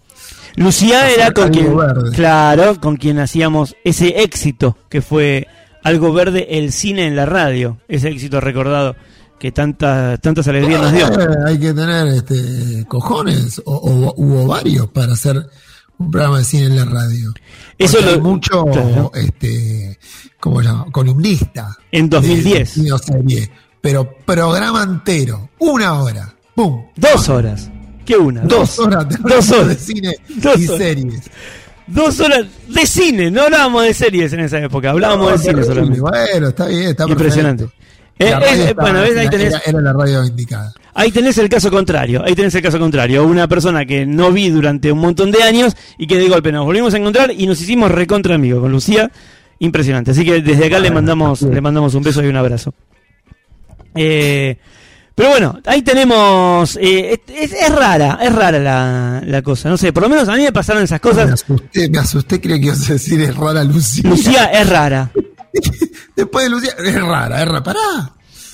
Lucía 0.55 1.10
era 1.10 1.31
con 1.31 1.50
quien, 1.50 1.75
verde. 1.75 2.12
claro, 2.15 2.79
con 2.79 2.95
quien 2.98 3.19
hacíamos 3.19 3.75
ese 3.83 4.22
éxito 4.24 4.77
que 4.89 5.01
fue 5.01 5.48
algo 5.83 6.13
verde, 6.13 6.48
el 6.57 6.72
cine 6.72 7.07
en 7.07 7.15
la 7.15 7.25
radio, 7.25 7.77
ese 7.88 8.10
éxito 8.10 8.39
recordado 8.39 8.95
que 9.39 9.51
tantas 9.51 10.22
tantas 10.22 10.48
alegrías 10.48 10.81
nos 10.81 10.91
dio. 10.93 11.07
Eh, 11.07 11.27
hay 11.48 11.60
que 11.60 11.74
tener 11.74 12.07
este, 12.07 12.86
cojones 12.88 13.62
o, 13.65 13.74
o- 13.75 14.13
u 14.15 14.38
ovarios 14.38 14.88
para 14.89 15.13
hacer 15.13 15.36
un 15.98 16.10
programa 16.12 16.38
de 16.39 16.45
cine 16.45 16.65
en 16.67 16.75
la 16.77 16.86
radio. 16.86 17.33
Eso 17.77 18.00
lo- 18.00 18.12
hay 18.12 18.22
mucho 18.22 18.63
claro. 18.65 19.12
este, 19.15 19.98
¿cómo 20.39 20.62
se 20.62 20.67
llama? 20.67 20.86
columnista. 20.91 21.75
En 21.91 22.10
2010. 22.10 22.83
de 22.83 22.98
serie. 23.00 23.51
pero 23.81 24.15
programa 24.25 24.83
entero, 24.83 25.50
una 25.60 26.01
hora. 26.01 26.33
¡Pum! 26.55 26.86
Dos 26.95 27.27
horas. 27.29 27.69
¿Qué 28.05 28.17
una? 28.17 28.41
Dos. 28.41 28.79
horas, 28.79 29.05
Dos 29.22 29.51
horas. 29.51 29.67
de 29.69 29.75
cine 29.75 30.15
Dos 30.38 30.60
y 30.60 30.67
horas. 30.67 30.77
series. 30.77 31.22
Dos 31.88 32.19
horas 32.19 32.45
de 32.67 32.86
cine. 32.86 33.29
No 33.31 33.43
hablábamos 33.43 33.83
de 33.83 33.93
series 33.93 34.31
en 34.33 34.39
esa 34.41 34.60
época. 34.60 34.89
Hablábamos 34.91 35.31
de 35.31 35.38
cine 35.50 35.63
solamente. 35.63 36.00
Bueno, 36.00 36.48
está 36.50 36.67
bien, 36.67 36.83
está 36.83 37.05
Impresionante. 37.07 37.65
Eh, 38.19 38.29
La 38.29 38.39
eh, 38.39 38.63
estaba- 38.69 38.83
bueno, 38.91 39.01
ves, 39.01 39.17
ahí 39.17 39.27
tenés, 39.29 39.48
era, 39.53 39.62
era 39.65 39.81
la 39.81 39.91
radio 39.93 40.24
indicada. 40.24 40.72
ahí 40.93 41.12
tenés 41.12 41.38
el 41.39 41.50
caso 41.50 41.72
contrario. 41.72 42.24
Ahí 42.24 42.36
tenés 42.36 42.53
el 42.55 42.62
caso 42.62 42.77
contrario. 42.79 43.25
Una 43.25 43.48
persona 43.48 43.86
que 43.86 44.05
no 44.05 44.31
vi 44.31 44.50
durante 44.50 44.91
un 44.91 45.00
montón 45.00 45.31
de 45.31 45.41
años 45.43 45.75
y 45.98 46.05
que 46.07 46.17
de 46.17 46.29
golpe 46.29 46.51
nos 46.51 46.63
volvimos 46.65 46.93
a 46.93 46.98
encontrar 46.98 47.31
y 47.36 47.48
nos 47.48 47.60
hicimos 47.62 47.91
recontra 47.91 48.36
amigos 48.36 48.62
con 48.62 48.72
Lucía. 48.72 49.10
Impresionante. 49.60 50.12
Así 50.12 50.24
que 50.24 50.41
desde 50.41 50.65
acá 50.67 50.77
le 50.79 50.91
mandamos, 50.91 51.41
le 51.41 51.60
mandamos 51.62 51.95
un 51.95 52.03
beso 52.03 52.24
y 52.24 52.27
un 52.27 52.36
abrazo. 52.38 52.74
Eh, 53.95 54.57
Pero 55.15 55.29
bueno, 55.29 55.60
ahí 55.65 55.82
tenemos. 55.84 56.75
eh, 56.82 57.22
es, 57.27 57.53
es 57.53 57.70
rara, 57.75 58.17
es 58.22 58.34
rara 58.34 58.58
la, 58.60 59.22
la 59.24 59.41
cosa. 59.43 59.70
No 59.70 59.77
sé, 59.77 59.93
por 59.93 60.01
lo 60.03 60.10
menos 60.10 60.27
a 60.27 60.34
mí 60.36 60.41
me 60.43 60.51
pasaron 60.51 60.82
esas 60.84 61.01
Me 61.03 61.10
cosas. 61.12 61.32
asusté, 61.34 61.88
me 61.89 62.00
asusté, 62.00 62.41
creía 62.41 62.60
que 62.60 62.65
ibas 62.67 62.89
a 62.89 62.93
decir 62.93 63.22
es 63.22 63.36
rara 63.36 63.63
Lucía. 63.63 64.10
Lucía 64.10 64.46
es 64.46 64.67
rara. 64.70 65.12
Después 66.15 66.46
de 66.46 66.50
Lucía, 66.50 66.72
es 66.84 67.01
rara, 67.01 67.41
es 67.43 67.48
rara. 67.48 67.63
Pará. 67.63 68.13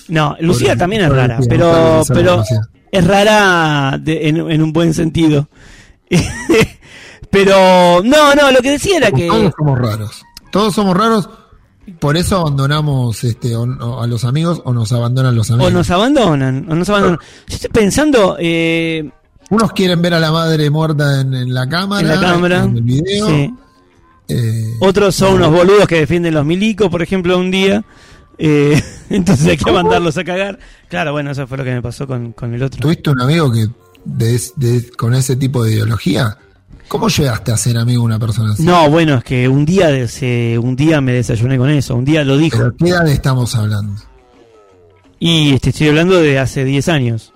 No, 0.09 0.35
Lucía 0.41 0.75
también 0.75 1.03
es 1.03 1.09
rara, 1.09 1.37
Lucía, 1.37 1.49
pero, 1.49 2.03
pero 2.13 2.43
es 2.91 3.07
rara 3.07 3.97
de- 3.97 4.27
en, 4.27 4.37
en 4.51 4.61
un 4.61 4.73
buen 4.73 4.93
sentido. 4.93 5.47
pero, 7.29 8.01
no, 8.03 8.35
no, 8.35 8.51
lo 8.51 8.59
que 8.61 8.71
decía 8.71 8.97
era 8.97 9.11
que. 9.11 9.27
Todos 9.27 9.53
somos 9.57 9.79
raros. 9.79 10.25
Todos 10.51 10.75
somos 10.75 10.97
raros. 10.97 11.29
Por 11.99 12.17
eso 12.17 12.37
abandonamos 12.39 13.23
este, 13.23 13.55
o- 13.55 13.61
o 13.63 14.01
a 14.01 14.07
los 14.07 14.23
amigos 14.25 14.61
o 14.65 14.73
nos 14.73 14.91
abandonan 14.91 15.35
los 15.35 15.49
amigos. 15.51 15.71
O 15.71 15.73
nos 15.73 15.89
abandonan, 15.89 16.65
o 16.69 16.75
nos 16.75 16.89
abandonan. 16.89 17.19
Yo 17.47 17.55
estoy 17.55 17.69
pensando, 17.71 18.35
eh, 18.39 19.09
Unos 19.51 19.71
quieren 19.73 20.01
ver 20.01 20.13
a 20.13 20.19
la 20.19 20.31
madre 20.31 20.69
muerta 20.69 21.21
en, 21.21 21.33
en 21.33 21.53
la 21.53 21.67
cámara, 21.67 22.01
en 22.13 22.21
la 22.21 22.27
cámara. 22.27 22.63
en 22.63 22.77
el 22.77 22.83
video. 22.83 23.27
sí. 23.27 23.53
Eh, 24.27 24.63
Otros 24.81 25.15
son 25.15 25.33
unos 25.35 25.51
boludos 25.51 25.87
que 25.87 25.95
defienden 26.01 26.35
los 26.35 26.45
milicos, 26.45 26.87
por 26.89 27.01
ejemplo, 27.01 27.37
un 27.39 27.49
día. 27.49 27.83
Eh, 28.37 28.79
entonces 29.09 29.47
hay 29.47 29.57
que 29.57 29.71
mandarlos 29.71 30.17
a 30.17 30.23
cagar. 30.23 30.59
Claro, 30.87 31.11
bueno, 31.13 31.31
eso 31.31 31.47
fue 31.47 31.57
lo 31.57 31.63
que 31.63 31.73
me 31.73 31.81
pasó 31.81 32.05
con, 32.05 32.33
con 32.33 32.53
el 32.53 32.61
otro. 32.61 32.79
¿Tuviste 32.79 33.09
un 33.09 33.21
amigo 33.21 33.51
que 33.51 33.67
de- 34.05 34.39
de- 34.55 34.91
con 34.91 35.15
ese 35.15 35.35
tipo 35.35 35.63
de 35.63 35.73
ideología? 35.73 36.37
¿Cómo 36.89 37.07
llegaste 37.07 37.51
a 37.53 37.57
ser 37.57 37.77
amigo 37.77 38.01
de 38.01 38.05
una 38.07 38.19
persona 38.19 38.51
así? 38.53 38.63
No, 38.63 38.89
bueno, 38.89 39.15
es 39.19 39.23
que 39.23 39.47
un 39.47 39.63
día, 39.65 40.07
se- 40.07 40.57
un 40.57 40.75
día 40.75 40.99
me 40.99 41.13
desayuné 41.13 41.57
con 41.57 41.69
eso, 41.69 41.95
un 41.95 42.03
día 42.03 42.23
lo 42.23 42.35
dijo. 42.37 42.57
¿Pero 42.57 42.75
qué 42.77 42.89
edad 42.89 43.07
estamos 43.07 43.55
hablando? 43.55 44.01
Y 45.19 45.53
este, 45.53 45.69
estoy 45.69 45.89
hablando 45.89 46.19
de 46.19 46.39
hace 46.39 46.63
10 46.65 46.89
años. 46.89 47.31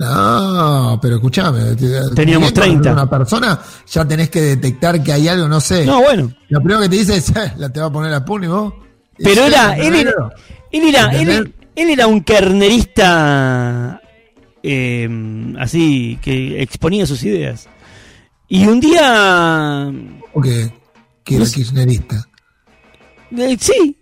No, 0.00 0.98
pero 1.02 1.16
escuchame. 1.16 1.74
te- 1.74 2.10
Teníamos 2.14 2.52
te- 2.52 2.60
30. 2.60 2.92
Una 2.92 3.08
persona, 3.10 3.58
ya 3.90 4.04
tenés 4.06 4.30
que 4.30 4.40
detectar 4.40 5.02
que 5.02 5.12
hay 5.12 5.26
algo, 5.28 5.48
no 5.48 5.60
sé. 5.60 5.84
No, 5.84 6.00
bueno. 6.02 6.32
Lo 6.48 6.60
primero 6.60 6.80
que 6.82 6.88
te 6.88 6.96
dice 6.96 7.16
es, 7.16 7.30
"Eh, 7.30 7.52
la 7.56 7.68
te 7.68 7.80
va 7.80 7.86
a 7.86 7.92
poner 7.92 8.12
a 8.14 8.18
y 8.18 8.46
vos. 8.46 8.74
Pero 9.18 9.44
era, 9.46 9.76
él 9.76 9.94
era, 9.96 10.12
él 10.70 10.88
era, 10.88 11.06
él, 11.10 11.54
él 11.74 11.90
era 11.90 12.06
un 12.06 12.20
carnerista 12.20 14.00
eh, 14.62 15.08
así 15.58 16.18
que 16.22 16.62
exponía 16.62 17.06
sus 17.06 17.22
ideas. 17.24 17.68
Y 18.48 18.66
un 18.66 18.80
día, 18.80 19.92
¿O 20.32 20.40
que, 20.40 20.72
era 21.26 21.44
sé. 21.44 21.54
kirchnerista? 21.56 22.26
eh, 23.36 23.56
sí, 23.60 23.96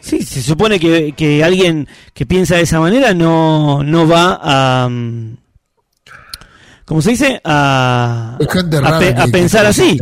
sí, 0.00 0.22
se 0.22 0.42
supone 0.42 0.80
que, 0.80 1.12
que 1.16 1.44
alguien 1.44 1.86
que 2.12 2.26
piensa 2.26 2.56
de 2.56 2.62
esa 2.62 2.80
manera 2.80 3.14
no, 3.14 3.84
no 3.84 4.06
va 4.08 4.40
a, 4.42 4.88
mm, 4.88 5.36
¿cómo 6.84 7.00
se 7.02 7.10
dice? 7.10 7.40
A, 7.44 8.36
a, 8.84 8.98
pe- 8.98 9.14
a 9.16 9.26
pensar 9.28 9.64
así. 9.66 9.96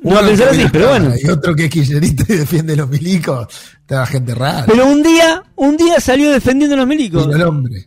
No 0.00 0.18
a 0.18 0.22
pensar 0.22 0.48
así, 0.48 0.64
pero 0.72 0.88
bueno. 0.88 1.12
Y 1.22 1.28
otro 1.28 1.54
que 1.54 1.66
es 1.66 1.70
kirchnerista 1.70 2.24
y 2.32 2.36
defiende 2.38 2.74
los 2.74 2.88
milicos. 2.88 3.48
Está 3.80 4.06
gente 4.06 4.34
rara. 4.34 4.64
Pero 4.66 4.86
un 4.86 5.02
día, 5.02 5.42
un 5.56 5.76
día 5.76 6.00
salió 6.00 6.30
defendiendo 6.30 6.74
a 6.74 6.78
los 6.78 6.86
milicos. 6.86 7.26
Mira 7.26 7.38
el 7.40 7.44
hombre. 7.46 7.84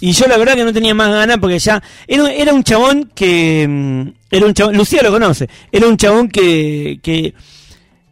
Y 0.00 0.12
yo 0.12 0.26
la 0.26 0.36
verdad 0.36 0.54
que 0.54 0.64
no 0.64 0.72
tenía 0.72 0.94
más 0.94 1.10
ganas 1.10 1.38
porque 1.38 1.58
ya 1.58 1.82
era, 2.06 2.52
un 2.52 2.62
chabón 2.62 3.10
que 3.14 3.66
mm, 3.66 4.08
era 4.30 4.46
un 4.46 4.54
chabón, 4.54 4.76
Lucía 4.76 5.02
lo 5.02 5.10
conoce, 5.10 5.48
era 5.72 5.86
un 5.86 5.96
chabón 5.96 6.28
que, 6.28 7.00
que 7.02 7.34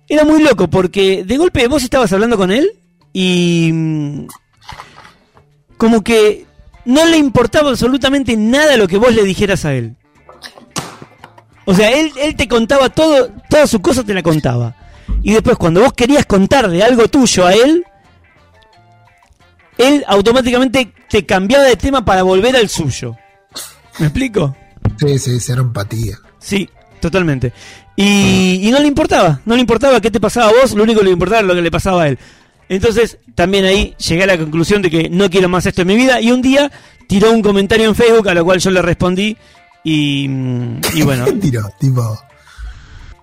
era 0.08 0.24
muy 0.24 0.42
loco 0.42 0.68
porque 0.68 1.24
de 1.24 1.36
golpe 1.36 1.66
vos 1.68 1.82
estabas 1.82 2.12
hablando 2.12 2.36
con 2.36 2.50
él 2.50 2.70
y 3.12 3.70
mm, 3.72 4.26
como 5.76 6.02
que 6.02 6.46
no 6.84 7.04
le 7.06 7.16
importaba 7.16 7.70
absolutamente 7.70 8.36
nada 8.36 8.76
lo 8.76 8.88
que 8.88 8.98
vos 8.98 9.14
le 9.14 9.24
dijeras 9.24 9.64
a 9.64 9.74
él. 9.74 9.96
O 11.66 11.74
sea, 11.74 11.90
él, 11.90 12.12
él 12.18 12.36
te 12.36 12.46
contaba 12.46 12.90
todo, 12.90 13.30
toda 13.48 13.66
su 13.66 13.80
cosa 13.80 14.04
te 14.04 14.12
la 14.12 14.22
contaba. 14.22 14.76
Y 15.22 15.32
después 15.32 15.56
cuando 15.56 15.80
vos 15.80 15.92
querías 15.94 16.26
contarle 16.26 16.82
algo 16.82 17.08
tuyo 17.08 17.46
a 17.46 17.54
él, 17.54 17.84
él 19.78 20.04
automáticamente 20.06 20.92
te 21.08 21.24
cambiaba 21.24 21.64
de 21.64 21.76
tema 21.76 22.04
para 22.04 22.22
volver 22.22 22.56
al 22.56 22.68
suyo. 22.68 23.16
¿Me 23.98 24.06
explico? 24.06 24.56
Sí, 24.98 25.18
sí, 25.18 25.40
cero 25.40 25.62
empatía. 25.62 26.18
Sí, 26.38 26.68
totalmente. 27.00 27.52
Y, 27.96 28.60
y 28.62 28.70
no 28.70 28.80
le 28.80 28.88
importaba, 28.88 29.40
no 29.44 29.54
le 29.54 29.60
importaba 29.60 30.00
qué 30.00 30.10
te 30.10 30.20
pasaba 30.20 30.48
a 30.48 30.52
vos, 30.52 30.72
lo 30.74 30.82
único 30.82 31.00
que 31.00 31.06
le 31.06 31.12
importaba 31.12 31.40
era 31.40 31.48
lo 31.48 31.54
que 31.54 31.62
le 31.62 31.70
pasaba 31.70 32.02
a 32.02 32.08
él. 32.08 32.18
Entonces, 32.68 33.18
también 33.34 33.64
ahí 33.64 33.94
llegué 33.98 34.24
a 34.24 34.26
la 34.26 34.38
conclusión 34.38 34.82
de 34.82 34.90
que 34.90 35.08
no 35.08 35.28
quiero 35.30 35.48
más 35.48 35.66
esto 35.66 35.82
en 35.82 35.88
mi 35.88 35.96
vida. 35.96 36.20
Y 36.20 36.30
un 36.30 36.42
día 36.42 36.70
tiró 37.06 37.30
un 37.30 37.42
comentario 37.42 37.88
en 37.88 37.94
Facebook 37.94 38.28
a 38.28 38.34
lo 38.34 38.44
cual 38.44 38.58
yo 38.58 38.70
le 38.70 38.82
respondí. 38.82 39.36
Y, 39.82 40.26
mm, 40.28 40.80
y 40.94 41.02
bueno, 41.02 41.24
¿Qué 41.26 41.32
tiró? 41.34 41.70
Tipo, 41.78 42.18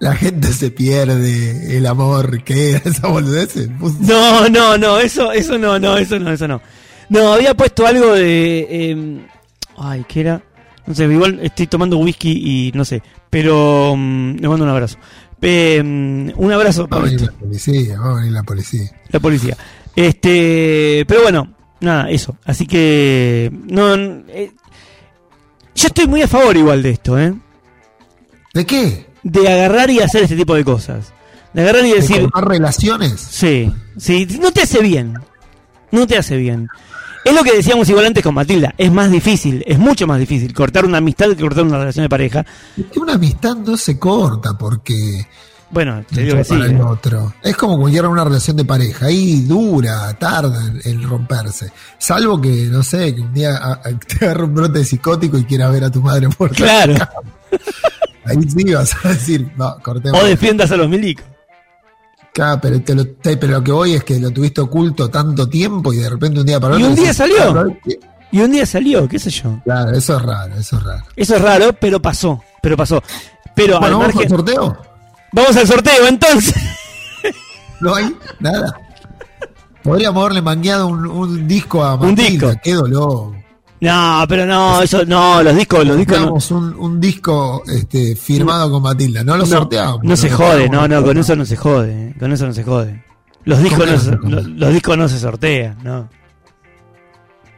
la 0.02 0.16
gente 0.16 0.52
se 0.52 0.72
pierde, 0.72 1.78
el 1.78 1.86
amor, 1.86 2.44
¿qué 2.44 2.72
era 2.72 2.82
esa 2.86 3.08
boludez? 3.08 3.56
No, 4.00 4.50
no, 4.50 4.76
no, 4.76 5.00
eso, 5.00 5.32
eso 5.32 5.60
no, 5.60 5.78
no, 5.78 5.96
eso 5.96 6.18
no, 6.18 6.32
eso 6.32 6.48
no. 6.48 6.60
No, 7.10 7.34
había 7.34 7.54
puesto 7.54 7.86
algo 7.86 8.14
de. 8.14 8.68
eh, 8.68 9.28
ay, 9.78 10.04
¿qué 10.08 10.22
era? 10.22 10.42
No 10.88 10.96
sé, 10.96 11.04
igual 11.04 11.40
estoy 11.44 11.68
tomando 11.68 12.00
whisky 12.00 12.32
y 12.32 12.72
no 12.74 12.84
sé. 12.84 13.04
Pero 13.30 13.94
mm, 13.96 14.38
le 14.40 14.48
mando 14.50 14.64
un 14.66 14.72
abrazo. 14.72 14.98
Eh, 15.40 15.84
mm, 15.84 16.32
un 16.36 16.52
abrazo 16.52 16.88
Va 16.88 16.98
a 16.98 17.02
venir 17.02 17.22
la 17.22 17.32
policía, 17.34 18.00
va 18.00 18.12
a 18.12 18.16
venir 18.16 18.32
la 18.32 18.44
policía. 18.44 18.92
la 19.10 19.20
policía. 19.20 19.58
Este, 19.96 21.06
pero 21.08 21.22
bueno, 21.22 21.54
nada, 21.80 22.10
eso. 22.10 22.38
Así 22.44 22.66
que 22.66 23.52
no, 23.68 23.94
eh, 23.94 24.52
yo 25.76 25.88
estoy 25.88 26.08
muy 26.08 26.24
a 26.24 26.28
favor 26.28 26.58
igual 26.58 26.82
de 26.82 26.90
esto, 26.90 27.20
¿eh? 27.20 27.36
¿De 28.52 28.66
qué? 28.66 29.11
De 29.24 29.48
agarrar 29.52 29.90
y 29.92 30.00
hacer 30.00 30.24
este 30.24 30.36
tipo 30.36 30.56
de 30.56 30.64
cosas. 30.64 31.14
De 31.54 31.62
agarrar 31.62 31.86
y 31.86 31.90
¿De 31.92 31.96
decir, 31.98 32.22
cortar 32.24 32.48
relaciones? 32.48 33.20
Sí, 33.20 33.72
sí, 33.98 34.28
no 34.42 34.52
te 34.52 34.62
hace 34.64 34.82
bien. 34.82 35.14
No 35.92 36.08
te 36.08 36.18
hace 36.18 36.38
bien. 36.38 36.68
Es 37.24 37.36
lo 37.36 37.44
que 37.44 37.52
decíamos 37.56 37.88
igual 37.90 38.06
antes 38.08 38.24
con 38.24 38.34
Matilda. 38.34 38.74
Es 38.78 38.92
más 38.92 39.12
difícil, 39.12 39.64
es 39.68 39.78
mucho 39.78 40.08
más 40.08 40.18
difícil 40.20 40.54
cortar 40.54 40.86
una 40.86 40.98
amistad 40.98 41.28
que 41.30 41.36
cortar 41.36 41.64
una 41.66 41.78
relación 41.78 42.04
de 42.06 42.10
pareja. 42.10 42.46
Es 42.78 42.86
que 42.88 43.00
una 43.00 43.14
amistad 43.14 43.56
no 43.58 43.78
se 43.78 44.00
corta 44.00 44.58
porque 44.58 45.28
Bueno, 45.70 46.04
te 46.12 46.22
digo 46.24 46.38
que 46.38 46.44
sí. 46.46 46.56
el 46.56 46.72
¿eh? 46.78 46.82
otro. 46.82 47.34
Es 47.44 47.56
como 47.56 47.78
cualquier 47.80 48.08
una 48.08 48.24
relación 48.24 48.58
de 48.58 48.66
pareja. 48.66 49.06
Ahí 49.06 49.42
dura, 49.42 50.12
tarda 50.18 50.66
en, 50.66 50.82
en 50.84 51.04
romperse. 51.08 51.72
Salvo 52.00 52.42
que, 52.42 52.50
no 52.72 52.82
sé, 52.82 53.14
que 53.14 53.22
un 53.22 53.34
día 53.34 53.56
a- 53.58 53.74
a- 53.74 54.00
te 54.18 54.26
agarre 54.26 54.46
un 54.46 54.56
brote 54.56 54.84
psicótico 54.84 55.38
y 55.38 55.44
quieras 55.44 55.72
ver 55.74 55.84
a 55.84 55.92
tu 55.92 56.02
madre 56.02 56.28
muerta. 56.40 56.56
Claro. 56.56 56.96
Ahí 58.26 58.38
sí 58.50 58.64
vas 58.74 58.96
a 59.04 59.10
decir, 59.10 59.52
no, 59.58 59.78
cortemos. 59.82 60.22
O 60.22 60.26
defiendas 60.26 60.72
a 60.72 60.78
los 60.78 60.88
milicos. 60.90 61.26
Claro, 62.34 62.60
pero, 62.62 62.82
te 62.82 62.96
lo, 62.96 63.06
te- 63.08 63.36
pero 63.38 63.54
lo 63.54 63.64
que 63.64 63.72
voy 63.72 63.94
es 63.94 64.04
que 64.06 64.20
lo 64.20 64.32
tuviste 64.32 64.62
oculto 64.62 65.10
tanto 65.10 65.50
tiempo 65.50 65.92
y 65.92 65.98
de 65.98 66.10
repente 66.10 66.40
un 66.40 66.46
día 66.46 66.60
para 66.60 66.76
Y 66.76 66.84
otro 66.84 66.90
un 66.90 66.96
día 66.96 67.14
salió. 67.14 67.60
"Ah, 67.60 67.66
¿qué?". 67.84 68.00
Y 68.32 68.40
un 68.40 68.52
día 68.52 68.66
salió, 68.66 69.10
qué 69.10 69.20
sé 69.20 69.30
yo. 69.30 69.60
Claro, 69.66 69.92
eso 69.92 70.16
es 70.16 70.22
raro, 70.24 70.56
eso 70.56 70.78
es 70.78 70.84
raro. 70.84 71.04
Eso 71.18 71.36
es 71.36 71.42
raro, 71.42 71.74
pero 71.74 72.02
pasó. 72.02 72.42
Pero 72.62 72.78
pasó. 72.78 73.04
Pero 73.54 73.80
Bueno, 73.82 73.86
al 73.88 73.92
vamos 74.04 74.08
al 74.08 74.14
margen. 74.16 74.30
sorteo. 74.30 74.78
Vamos 75.34 75.58
al 75.58 75.68
sorteo 75.68 76.08
entonces. 76.08 76.56
No 77.82 77.96
hay 77.96 78.16
nada. 78.40 78.80
Podríamos 79.84 80.22
haberle 80.22 80.44
mangueado 80.44 80.86
un, 80.88 81.08
un 81.08 81.48
disco 81.48 81.84
a 81.84 81.96
Un 81.96 82.10
Matilda, 82.12 82.50
disco. 82.50 82.62
qué 82.64 82.74
dolor. 82.76 83.34
No, 83.82 84.26
pero 84.30 84.46
no, 84.46 84.82
eso 84.82 85.04
no, 85.06 85.42
los 85.42 85.56
discos, 85.56 85.86
los 85.88 85.98
discos 85.98 86.52
no. 86.52 86.58
Un, 86.58 86.76
un 86.78 87.00
disco 87.02 87.64
este, 87.68 88.16
firmado 88.16 88.70
con 88.72 88.84
Matilda, 88.84 89.24
no 89.24 89.36
lo 89.38 89.46
sorteamos. 89.46 90.04
no 90.04 90.16
se 90.16 90.30
jode, 90.30 90.70
no, 90.70 90.88
no, 90.88 91.04
con 91.04 91.18
eso 91.18 91.36
no 91.36 91.44
se 91.46 91.58
jode, 91.58 92.10
eh, 92.10 92.16
con 92.20 92.32
eso 92.32 92.46
no 92.46 92.54
se 92.54 92.64
jode. 92.64 93.04
Los 93.44 93.58
discos 93.64 93.80
¿Cómo 93.80 94.30
no 94.30 94.30
los, 94.36 94.46
los 94.48 94.74
discos 94.74 94.98
no 94.98 95.10
se 95.10 95.18
sortean, 95.20 95.78
no. 95.84 96.08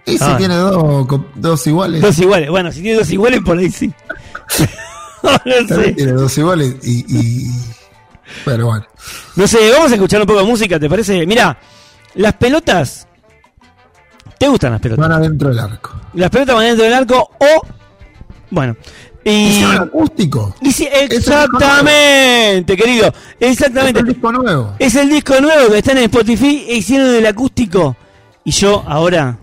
Y 0.05 0.17
si 0.17 0.23
Ah. 0.23 0.36
tiene 0.38 0.55
dos, 0.55 1.07
dos 1.36 1.67
iguales, 1.67 2.01
Dos 2.01 2.17
iguales, 2.19 2.49
bueno, 2.49 2.71
si 2.71 2.81
tiene 2.81 2.99
dos 2.99 3.09
iguales 3.12 3.41
por 3.41 3.57
ahí 3.57 3.69
sí. 3.69 3.93
no, 5.23 5.75
sé. 5.75 5.91
tiene 5.93 6.12
dos 6.13 6.38
iguales 6.38 6.75
y, 6.83 6.99
y- 7.47 7.51
Pero 8.45 8.67
bueno, 8.67 8.86
No 9.36 9.45
sé, 9.47 9.71
vamos 9.71 9.91
a 9.91 9.95
escuchar 9.95 10.21
un 10.21 10.27
poco 10.27 10.39
de 10.39 10.45
música, 10.45 10.79
¿te 10.79 10.89
parece? 10.89 11.25
Mira, 11.27 11.57
las 12.15 12.33
pelotas. 12.36 13.07
¿Te 14.43 14.49
gustan 14.49 14.73
las 14.73 14.82
pelotas? 14.82 15.08
van 15.08 15.12
adentro 15.17 15.47
del 15.47 15.60
arco. 15.60 15.91
Las 16.15 16.29
pelotas 16.29 16.53
van 16.53 16.65
dentro 16.65 16.84
del 16.84 16.93
arco 16.93 17.32
o. 17.39 17.62
Bueno. 18.49 18.75
Y. 19.23 19.47
Hicieron 19.47 19.88
acústico. 19.88 20.53
y 20.60 20.67
disco 20.67 20.89
exactamente, 20.99 22.75
querido. 22.75 23.13
Exactamente. 23.39 24.01
Es 24.01 24.06
el 24.06 24.13
disco 24.13 24.32
nuevo. 24.34 24.75
Es 24.79 24.95
el 24.95 25.10
disco 25.10 25.39
nuevo 25.39 25.71
que 25.71 25.77
está 25.77 25.93
en 25.93 25.99
Spotify 25.99 26.65
e 26.67 26.75
hicieron 26.75 27.15
el 27.15 27.25
acústico. 27.25 27.95
Y 28.43 28.51
yo 28.51 28.84
ahora. 28.86 29.38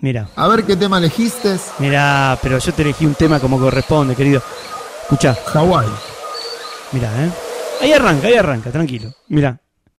Mira, 0.00 0.28
A 0.36 0.48
ver 0.48 0.64
qué 0.64 0.76
tema 0.76 0.98
elegiste. 0.98 1.56
mira, 1.78 2.38
pero 2.42 2.58
yo 2.58 2.74
te 2.74 2.82
elegí 2.82 3.06
un 3.06 3.14
tema 3.14 3.40
como 3.40 3.58
corresponde, 3.58 4.14
querido. 4.14 4.42
Escucha, 5.00 5.34
Hawái. 5.46 5.88
mira, 6.92 7.08
eh. 7.24 7.30
Ahí 7.80 7.92
arranca, 7.94 8.26
ahí 8.26 8.34
arranca, 8.34 8.70
tranquilo. 8.70 9.14
Mira. 9.28 9.58